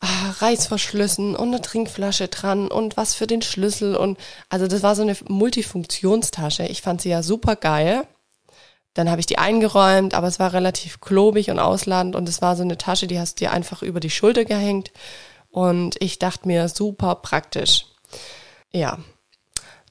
ah, 0.00 0.30
Reißverschlüssen 0.38 1.34
und 1.34 1.48
eine 1.48 1.60
Trinkflasche 1.60 2.28
dran 2.28 2.68
und 2.68 2.96
was 2.96 3.14
für 3.14 3.26
den 3.26 3.42
Schlüssel 3.42 3.96
und 3.96 4.18
also 4.48 4.66
das 4.66 4.82
war 4.82 4.94
so 4.94 5.02
eine 5.02 5.16
Multifunktionstasche. 5.26 6.64
Ich 6.66 6.82
fand 6.82 7.02
sie 7.02 7.10
ja 7.10 7.22
super 7.22 7.56
geil. 7.56 8.06
Dann 8.94 9.10
habe 9.10 9.20
ich 9.20 9.26
die 9.26 9.38
eingeräumt, 9.38 10.14
aber 10.14 10.26
es 10.26 10.40
war 10.40 10.52
relativ 10.52 11.00
klobig 11.00 11.50
und 11.50 11.58
ausladend 11.58 12.16
und 12.16 12.28
es 12.28 12.42
war 12.42 12.56
so 12.56 12.62
eine 12.62 12.78
Tasche, 12.78 13.06
die 13.06 13.18
hast 13.18 13.40
du 13.40 13.44
dir 13.44 13.52
einfach 13.52 13.82
über 13.82 14.00
die 14.00 14.10
Schulter 14.10 14.44
gehängt 14.44 14.92
und 15.50 15.96
ich 16.00 16.18
dachte 16.18 16.48
mir 16.48 16.68
super 16.68 17.16
praktisch. 17.16 17.86
Ja, 18.72 18.98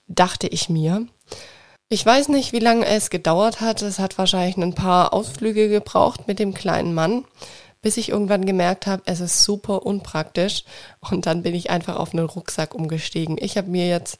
dachte 0.08 0.48
ich 0.48 0.70
mir. 0.70 1.08
Ich 1.90 2.06
weiß 2.06 2.28
nicht, 2.28 2.52
wie 2.52 2.60
lange 2.60 2.86
es 2.86 3.10
gedauert 3.10 3.62
hat. 3.62 3.82
Es 3.82 3.98
hat 3.98 4.18
wahrscheinlich 4.18 4.58
ein 4.58 4.76
paar 4.76 5.14
Ausflüge 5.14 5.70
gebraucht 5.70 6.28
mit 6.28 6.38
dem 6.38 6.54
kleinen 6.54 6.94
Mann, 6.94 7.24
bis 7.82 7.96
ich 7.96 8.10
irgendwann 8.10 8.46
gemerkt 8.46 8.88
habe, 8.88 9.04
es 9.06 9.22
ist 9.22 9.46
super 9.46 9.86
unpraktisch. 9.86 10.66
Und 11.00 11.26
dann 11.26 11.44
bin 11.44 11.56
ich 11.56 11.70
einfach 11.70 11.96
auf 11.96 12.14
einen 12.14 12.26
Rucksack 12.26 12.76
umgestiegen. 12.76 13.38
Ich 13.40 13.58
habe 13.58 13.70
mir 13.70 13.88
jetzt 13.88 14.18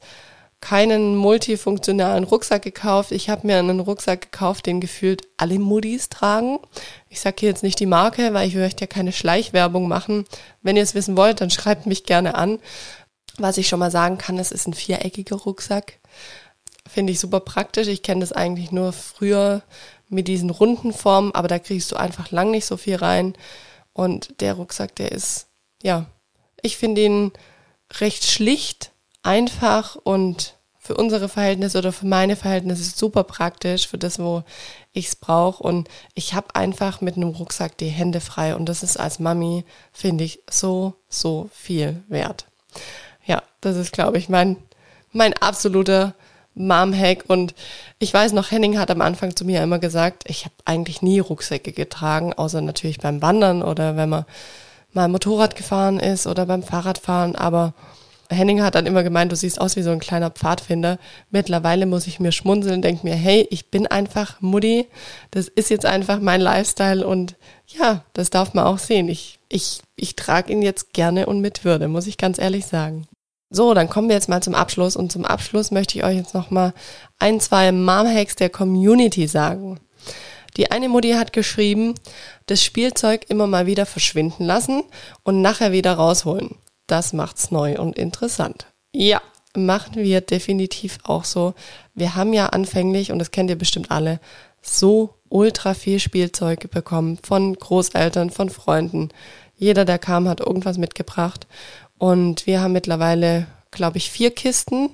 keinen 0.60 1.14
multifunktionalen 1.14 2.24
Rucksack 2.24 2.62
gekauft. 2.62 3.12
Ich 3.12 3.28
habe 3.28 3.46
mir 3.46 3.58
einen 3.58 3.80
Rucksack 3.80 4.32
gekauft, 4.32 4.64
den 4.64 4.80
gefühlt 4.80 5.28
alle 5.36 5.58
Muddis 5.58 6.08
tragen. 6.08 6.60
Ich 7.10 7.20
sage 7.20 7.36
hier 7.40 7.50
jetzt 7.50 7.62
nicht 7.62 7.78
die 7.80 7.86
Marke, 7.86 8.32
weil 8.32 8.48
ich 8.48 8.54
möchte 8.54 8.84
ja 8.84 8.86
keine 8.86 9.12
Schleichwerbung 9.12 9.88
machen. 9.88 10.24
Wenn 10.62 10.76
ihr 10.76 10.82
es 10.82 10.94
wissen 10.94 11.18
wollt, 11.18 11.42
dann 11.42 11.50
schreibt 11.50 11.84
mich 11.84 12.04
gerne 12.04 12.34
an. 12.34 12.60
Was 13.36 13.58
ich 13.58 13.68
schon 13.68 13.78
mal 13.78 13.90
sagen 13.90 14.16
kann, 14.16 14.38
es 14.38 14.52
ist 14.52 14.66
ein 14.66 14.74
viereckiger 14.74 15.36
Rucksack. 15.36 15.98
Finde 16.88 17.12
ich 17.12 17.20
super 17.20 17.40
praktisch. 17.40 17.88
Ich 17.88 18.02
kenne 18.02 18.20
das 18.20 18.32
eigentlich 18.32 18.72
nur 18.72 18.92
früher 18.92 19.62
mit 20.08 20.28
diesen 20.28 20.50
runden 20.50 20.92
Formen, 20.92 21.34
aber 21.34 21.48
da 21.48 21.58
kriegst 21.58 21.92
du 21.92 21.96
einfach 21.96 22.30
lang 22.30 22.50
nicht 22.50 22.66
so 22.66 22.76
viel 22.76 22.96
rein. 22.96 23.34
Und 23.92 24.40
der 24.40 24.54
Rucksack, 24.54 24.94
der 24.96 25.12
ist, 25.12 25.48
ja, 25.82 26.06
ich 26.62 26.76
finde 26.76 27.02
ihn 27.02 27.32
recht 28.00 28.24
schlicht, 28.24 28.92
einfach 29.22 29.96
und 29.96 30.54
für 30.78 30.96
unsere 30.96 31.28
Verhältnisse 31.28 31.78
oder 31.78 31.92
für 31.92 32.06
meine 32.06 32.34
Verhältnisse 32.34 32.82
super 32.96 33.22
praktisch, 33.22 33.86
für 33.86 33.98
das, 33.98 34.18
wo 34.18 34.42
ich 34.92 35.08
es 35.08 35.16
brauche. 35.16 35.62
Und 35.62 35.88
ich 36.14 36.32
habe 36.32 36.54
einfach 36.54 37.02
mit 37.02 37.16
einem 37.16 37.28
Rucksack 37.28 37.76
die 37.76 37.88
Hände 37.88 38.20
frei. 38.20 38.56
Und 38.56 38.66
das 38.70 38.82
ist 38.82 38.98
als 38.98 39.18
Mami, 39.18 39.66
finde 39.92 40.24
ich, 40.24 40.42
so, 40.48 40.94
so 41.08 41.50
viel 41.52 42.02
wert. 42.08 42.46
Ja, 43.26 43.42
das 43.60 43.76
ist, 43.76 43.92
glaube 43.92 44.16
ich, 44.16 44.30
mein, 44.30 44.56
mein 45.12 45.34
absoluter 45.34 46.14
Mom-Hack. 46.58 47.24
Und 47.28 47.54
ich 47.98 48.12
weiß 48.12 48.32
noch, 48.32 48.50
Henning 48.50 48.78
hat 48.78 48.90
am 48.90 49.00
Anfang 49.00 49.34
zu 49.36 49.44
mir 49.44 49.62
immer 49.62 49.78
gesagt, 49.78 50.24
ich 50.26 50.44
habe 50.44 50.54
eigentlich 50.64 51.02
nie 51.02 51.20
Rucksäcke 51.20 51.72
getragen, 51.72 52.32
außer 52.32 52.60
natürlich 52.60 52.98
beim 52.98 53.22
Wandern 53.22 53.62
oder 53.62 53.96
wenn 53.96 54.08
man 54.08 54.24
mal 54.92 55.08
Motorrad 55.08 55.56
gefahren 55.56 56.00
ist 56.00 56.26
oder 56.26 56.46
beim 56.46 56.62
Fahrradfahren. 56.62 57.36
Aber 57.36 57.74
Henning 58.30 58.62
hat 58.62 58.74
dann 58.74 58.86
immer 58.86 59.02
gemeint, 59.02 59.32
du 59.32 59.36
siehst 59.36 59.60
aus 59.60 59.76
wie 59.76 59.82
so 59.82 59.90
ein 59.90 60.00
kleiner 60.00 60.30
Pfadfinder. 60.30 60.98
Mittlerweile 61.30 61.86
muss 61.86 62.06
ich 62.06 62.20
mir 62.20 62.32
schmunzeln, 62.32 62.82
denke 62.82 63.06
mir, 63.06 63.14
hey, 63.14 63.46
ich 63.50 63.70
bin 63.70 63.86
einfach 63.86 64.40
Mutti. 64.40 64.86
Das 65.30 65.48
ist 65.48 65.70
jetzt 65.70 65.86
einfach 65.86 66.20
mein 66.20 66.40
Lifestyle 66.40 67.06
und 67.06 67.36
ja, 67.66 68.04
das 68.12 68.30
darf 68.30 68.54
man 68.54 68.66
auch 68.66 68.78
sehen. 68.78 69.08
Ich, 69.08 69.38
ich, 69.48 69.80
ich 69.96 70.14
trage 70.16 70.52
ihn 70.52 70.62
jetzt 70.62 70.92
gerne 70.92 71.26
und 71.26 71.40
mit 71.40 71.64
Würde, 71.64 71.88
muss 71.88 72.06
ich 72.06 72.18
ganz 72.18 72.38
ehrlich 72.38 72.66
sagen. 72.66 73.06
So, 73.50 73.72
dann 73.72 73.88
kommen 73.88 74.08
wir 74.08 74.14
jetzt 74.14 74.28
mal 74.28 74.42
zum 74.42 74.54
Abschluss 74.54 74.94
und 74.94 75.10
zum 75.10 75.24
Abschluss 75.24 75.70
möchte 75.70 75.98
ich 75.98 76.04
euch 76.04 76.16
jetzt 76.16 76.34
noch 76.34 76.50
mal 76.50 76.74
ein, 77.18 77.40
zwei 77.40 77.72
Mom-Hacks 77.72 78.36
der 78.36 78.50
Community 78.50 79.26
sagen. 79.26 79.80
Die 80.56 80.70
eine 80.70 80.88
Mutti 80.88 81.12
hat 81.12 81.32
geschrieben, 81.32 81.94
das 82.46 82.62
Spielzeug 82.62 83.26
immer 83.28 83.46
mal 83.46 83.66
wieder 83.66 83.86
verschwinden 83.86 84.44
lassen 84.44 84.82
und 85.22 85.40
nachher 85.40 85.72
wieder 85.72 85.94
rausholen. 85.94 86.56
Das 86.86 87.12
macht's 87.12 87.50
neu 87.50 87.78
und 87.78 87.98
interessant. 87.98 88.66
Ja, 88.92 89.22
machen 89.56 89.96
wir 89.96 90.20
definitiv 90.20 90.98
auch 91.04 91.24
so. 91.24 91.54
Wir 91.94 92.16
haben 92.16 92.32
ja 92.32 92.46
anfänglich, 92.46 93.12
und 93.12 93.18
das 93.18 93.30
kennt 93.30 93.50
ihr 93.50 93.58
bestimmt 93.58 93.90
alle, 93.90 94.20
so 94.60 95.14
ultra 95.28 95.74
viel 95.74 96.00
Spielzeug 96.00 96.70
bekommen 96.70 97.18
von 97.22 97.54
Großeltern, 97.54 98.30
von 98.30 98.50
Freunden. 98.50 99.10
Jeder, 99.56 99.84
der 99.84 99.98
kam, 99.98 100.28
hat 100.28 100.40
irgendwas 100.40 100.78
mitgebracht. 100.78 101.46
Und 101.98 102.46
wir 102.46 102.60
haben 102.60 102.72
mittlerweile, 102.72 103.46
glaube 103.70 103.98
ich, 103.98 104.10
vier 104.10 104.30
Kisten. 104.30 104.90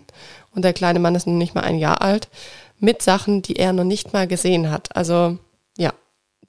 Und 0.54 0.64
der 0.64 0.72
kleine 0.72 0.98
Mann 0.98 1.14
ist 1.14 1.26
noch 1.26 1.34
nicht 1.34 1.54
mal 1.54 1.62
ein 1.62 1.78
Jahr 1.78 2.02
alt. 2.02 2.28
Mit 2.78 3.02
Sachen, 3.02 3.42
die 3.42 3.56
er 3.56 3.72
noch 3.72 3.84
nicht 3.84 4.12
mal 4.12 4.26
gesehen 4.26 4.70
hat. 4.70 4.96
Also, 4.96 5.38
ja, 5.78 5.92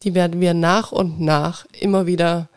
die 0.04 0.14
werden 0.14 0.40
wir 0.42 0.54
nach 0.54 0.92
und 0.92 1.20
nach 1.20 1.66
immer 1.80 2.06
wieder 2.06 2.50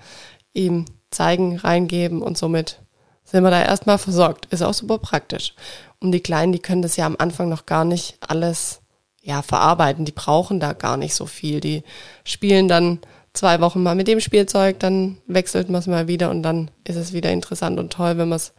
ihm 0.52 0.86
zeigen, 1.10 1.56
reingeben 1.56 2.22
und 2.22 2.36
somit 2.36 2.80
sind 3.24 3.44
wir 3.44 3.50
da 3.50 3.62
erstmal 3.62 3.98
versorgt. 3.98 4.46
Ist 4.46 4.62
auch 4.62 4.74
super 4.74 4.98
praktisch. 4.98 5.54
Und 6.00 6.12
die 6.12 6.20
Kleinen, 6.20 6.52
die 6.52 6.60
können 6.60 6.82
das 6.82 6.96
ja 6.96 7.06
am 7.06 7.16
Anfang 7.18 7.48
noch 7.48 7.66
gar 7.66 7.84
nicht 7.84 8.16
alles 8.20 8.80
ja, 9.22 9.42
verarbeiten. 9.42 10.04
Die 10.04 10.12
brauchen 10.12 10.60
da 10.60 10.72
gar 10.72 10.96
nicht 10.96 11.14
so 11.14 11.26
viel. 11.26 11.60
Die 11.60 11.82
spielen 12.24 12.68
dann 12.68 13.00
zwei 13.32 13.60
Wochen 13.60 13.82
mal 13.82 13.94
mit 13.94 14.08
dem 14.08 14.20
Spielzeug, 14.20 14.78
dann 14.78 15.18
wechselt 15.26 15.68
man 15.68 15.80
es 15.80 15.86
mal 15.86 16.08
wieder 16.08 16.30
und 16.30 16.42
dann 16.42 16.70
ist 16.84 16.96
es 16.96 17.12
wieder 17.12 17.30
interessant 17.30 17.78
und 17.78 17.92
toll, 17.92 18.18
wenn 18.18 18.28
man 18.28 18.36
es 18.36 18.52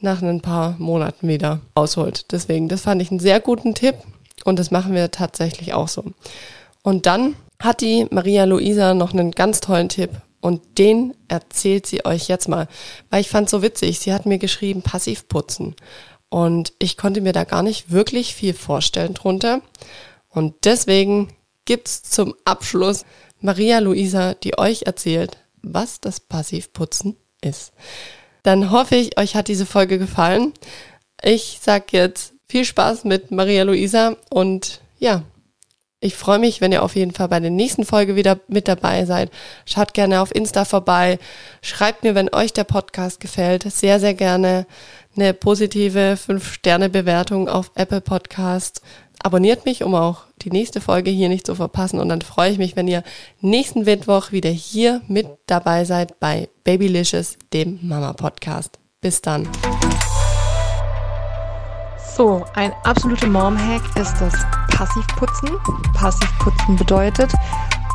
nach 0.00 0.22
ein 0.22 0.40
paar 0.40 0.76
Monaten 0.78 1.28
wieder 1.28 1.60
ausholt. 1.74 2.32
Deswegen, 2.32 2.68
das 2.68 2.82
fand 2.82 3.02
ich 3.02 3.10
einen 3.10 3.20
sehr 3.20 3.40
guten 3.40 3.74
Tipp 3.74 3.96
und 4.44 4.58
das 4.58 4.70
machen 4.70 4.94
wir 4.94 5.10
tatsächlich 5.10 5.74
auch 5.74 5.88
so. 5.88 6.04
Und 6.82 7.06
dann 7.06 7.36
hat 7.60 7.82
die 7.82 8.06
Maria 8.10 8.44
Luisa 8.44 8.94
noch 8.94 9.12
einen 9.12 9.32
ganz 9.32 9.60
tollen 9.60 9.88
Tipp 9.88 10.10
und 10.40 10.78
den 10.78 11.14
erzählt 11.28 11.86
sie 11.86 12.04
euch 12.04 12.28
jetzt 12.28 12.48
mal, 12.48 12.66
weil 13.10 13.20
ich 13.20 13.28
fand 13.28 13.50
so 13.50 13.62
witzig. 13.62 14.00
Sie 14.00 14.12
hat 14.12 14.24
mir 14.24 14.38
geschrieben, 14.38 14.82
passiv 14.82 15.28
putzen. 15.28 15.76
Und 16.30 16.72
ich 16.78 16.96
konnte 16.96 17.20
mir 17.20 17.32
da 17.32 17.44
gar 17.44 17.62
nicht 17.62 17.90
wirklich 17.90 18.34
viel 18.34 18.54
vorstellen 18.54 19.14
drunter. 19.14 19.60
Und 20.28 20.54
deswegen 20.64 21.28
gibt's 21.66 22.02
zum 22.02 22.34
Abschluss 22.44 23.04
Maria 23.40 23.78
Luisa, 23.78 24.34
die 24.34 24.58
euch 24.58 24.82
erzählt, 24.82 25.38
was 25.62 26.00
das 26.00 26.20
Passivputzen 26.20 27.16
ist. 27.40 27.72
Dann 28.42 28.70
hoffe 28.70 28.96
ich, 28.96 29.18
euch 29.18 29.34
hat 29.34 29.48
diese 29.48 29.66
Folge 29.66 29.98
gefallen. 29.98 30.52
Ich 31.22 31.58
sag 31.60 31.92
jetzt 31.92 32.34
viel 32.48 32.64
Spaß 32.64 33.04
mit 33.04 33.30
Maria 33.30 33.64
Luisa 33.64 34.16
und 34.30 34.80
ja, 34.98 35.22
ich 36.00 36.16
freue 36.16 36.38
mich, 36.38 36.62
wenn 36.62 36.72
ihr 36.72 36.82
auf 36.82 36.96
jeden 36.96 37.12
Fall 37.12 37.28
bei 37.28 37.40
der 37.40 37.50
nächsten 37.50 37.84
Folge 37.84 38.16
wieder 38.16 38.40
mit 38.48 38.68
dabei 38.68 39.04
seid. 39.04 39.30
Schaut 39.66 39.92
gerne 39.92 40.22
auf 40.22 40.34
Insta 40.34 40.64
vorbei. 40.64 41.18
Schreibt 41.60 42.04
mir, 42.04 42.14
wenn 42.14 42.34
euch 42.34 42.54
der 42.54 42.64
Podcast 42.64 43.20
gefällt. 43.20 43.70
Sehr, 43.70 44.00
sehr 44.00 44.14
gerne 44.14 44.66
eine 45.14 45.34
positive 45.34 46.16
5-Sterne-Bewertung 46.16 47.50
auf 47.50 47.70
Apple 47.74 48.00
Podcast. 48.00 48.80
Abonniert 49.22 49.66
mich, 49.66 49.82
um 49.82 49.94
auch 49.94 50.22
die 50.40 50.50
nächste 50.50 50.80
Folge 50.80 51.10
hier 51.10 51.28
nicht 51.28 51.46
zu 51.46 51.54
verpassen. 51.54 52.00
Und 52.00 52.08
dann 52.08 52.22
freue 52.22 52.50
ich 52.50 52.56
mich, 52.56 52.76
wenn 52.76 52.88
ihr 52.88 53.02
nächsten 53.42 53.82
Mittwoch 53.82 54.32
wieder 54.32 54.48
hier 54.48 55.02
mit 55.06 55.28
dabei 55.46 55.84
seid 55.84 56.18
bei 56.18 56.48
Babylicious, 56.64 57.36
dem 57.52 57.78
Mama-Podcast. 57.82 58.78
Bis 59.02 59.20
dann. 59.20 59.46
So, 62.16 62.42
ein 62.54 62.72
absoluter 62.84 63.26
Mom-Hack 63.26 63.82
ist 63.96 64.14
das 64.18 64.34
Passivputzen. 64.80 65.50
Passivputzen 65.92 66.76
bedeutet, 66.76 67.30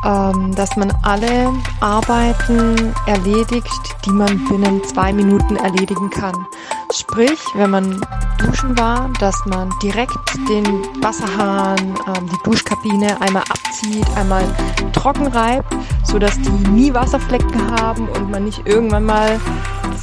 ähm, 0.04 0.54
dass 0.54 0.76
man 0.76 0.92
alle 1.02 1.52
Arbeiten 1.80 2.94
erledigt, 3.06 3.96
die 4.04 4.10
man 4.10 4.46
binnen 4.46 4.84
zwei 4.84 5.12
Minuten 5.12 5.56
erledigen 5.56 6.10
kann. 6.10 6.46
Sprich, 6.94 7.40
wenn 7.56 7.70
man 7.70 8.00
duschen 8.38 8.78
war, 8.78 9.10
dass 9.18 9.34
man 9.46 9.68
direkt 9.82 10.16
den 10.48 10.64
Wasserhahn, 11.02 11.76
ähm, 12.06 12.28
die 12.28 12.48
Duschkabine 12.48 13.20
einmal 13.20 13.42
abzieht, 13.42 14.06
einmal 14.14 14.44
trocken 14.92 15.26
reibt, 15.26 15.74
sodass 16.04 16.40
die 16.40 16.68
nie 16.70 16.94
Wasserflecken 16.94 17.68
haben 17.80 18.08
und 18.10 18.30
man 18.30 18.44
nicht 18.44 18.64
irgendwann 18.64 19.06
mal 19.06 19.40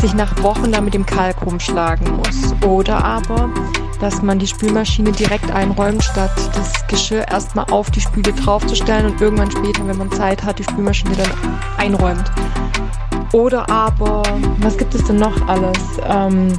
sich 0.01 0.13
nach 0.13 0.43
Wochen 0.43 0.73
da 0.73 0.81
mit 0.81 0.93
dem 0.93 1.05
Kalk 1.05 1.45
rumschlagen 1.45 2.17
muss. 2.17 2.53
Oder 2.61 3.01
aber 3.05 3.49
dass 4.03 4.21
man 4.21 4.37
die 4.37 4.47
Spülmaschine 4.47 5.13
direkt 5.13 5.49
einräumt, 5.51 6.03
statt 6.03 6.29
das 6.53 6.85
Geschirr 6.87 7.25
erstmal 7.31 7.63
auf 7.71 7.89
die 7.89 8.01
Spüle 8.01 8.33
draufzustellen 8.33 9.05
und 9.05 9.21
irgendwann 9.21 9.49
später, 9.49 9.87
wenn 9.87 9.97
man 9.97 10.11
Zeit 10.11 10.43
hat, 10.43 10.59
die 10.59 10.63
Spülmaschine 10.65 11.15
dann 11.15 11.31
einräumt. 11.77 12.29
Oder 13.31 13.69
aber, 13.69 14.21
was 14.59 14.77
gibt 14.77 14.93
es 14.93 15.05
denn 15.05 15.15
noch 15.15 15.47
alles? 15.47 15.77
Ähm, 16.05 16.49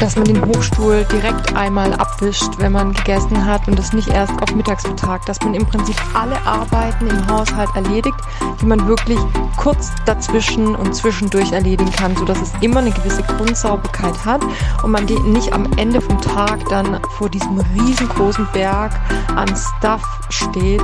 dass 0.00 0.16
man 0.16 0.24
den 0.24 0.44
Hochstuhl 0.44 1.06
direkt 1.10 1.54
einmal 1.54 1.92
abwischt, 1.94 2.58
wenn 2.58 2.72
man 2.72 2.92
gegessen 2.92 3.44
hat 3.44 3.66
und 3.66 3.78
das 3.78 3.92
nicht 3.92 4.08
erst 4.08 4.32
auf 4.42 4.54
mittags 4.54 4.82
vertagt, 4.82 5.28
dass 5.28 5.40
man 5.40 5.54
im 5.54 5.64
Prinzip 5.66 5.96
alle 6.14 6.40
Arbeiten 6.46 7.06
im 7.06 7.26
Haushalt 7.28 7.70
erledigt, 7.74 8.16
die 8.60 8.66
man 8.66 8.86
wirklich 8.86 9.18
kurz 9.56 9.90
dazwischen 10.04 10.74
und 10.74 10.94
zwischendurch 10.94 11.52
erledigen 11.52 11.90
kann, 11.92 12.16
sodass 12.16 12.40
es 12.40 12.52
immer 12.60 12.80
eine 12.80 12.90
gewisse 12.90 13.22
Grundsauberkeit 13.22 14.24
hat 14.24 14.42
und 14.82 14.90
man 14.90 15.04
nicht 15.04 15.52
am 15.52 15.70
Ende 15.76 16.00
vom 16.00 16.20
Tag 16.20 16.68
dann 16.68 17.00
vor 17.16 17.28
diesem 17.28 17.58
riesengroßen 17.74 18.46
Berg 18.52 18.92
an 19.34 19.48
Stuff 19.56 20.02
steht, 20.30 20.82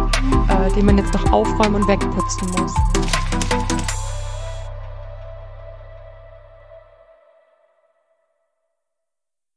äh, 0.49 0.73
den 0.75 0.87
man 0.87 0.99
jetzt 0.99 1.13
noch 1.13 1.33
aufräumen 1.33 1.77
und 1.77 1.89
wegputzen 1.89 2.49
muss. 2.57 2.75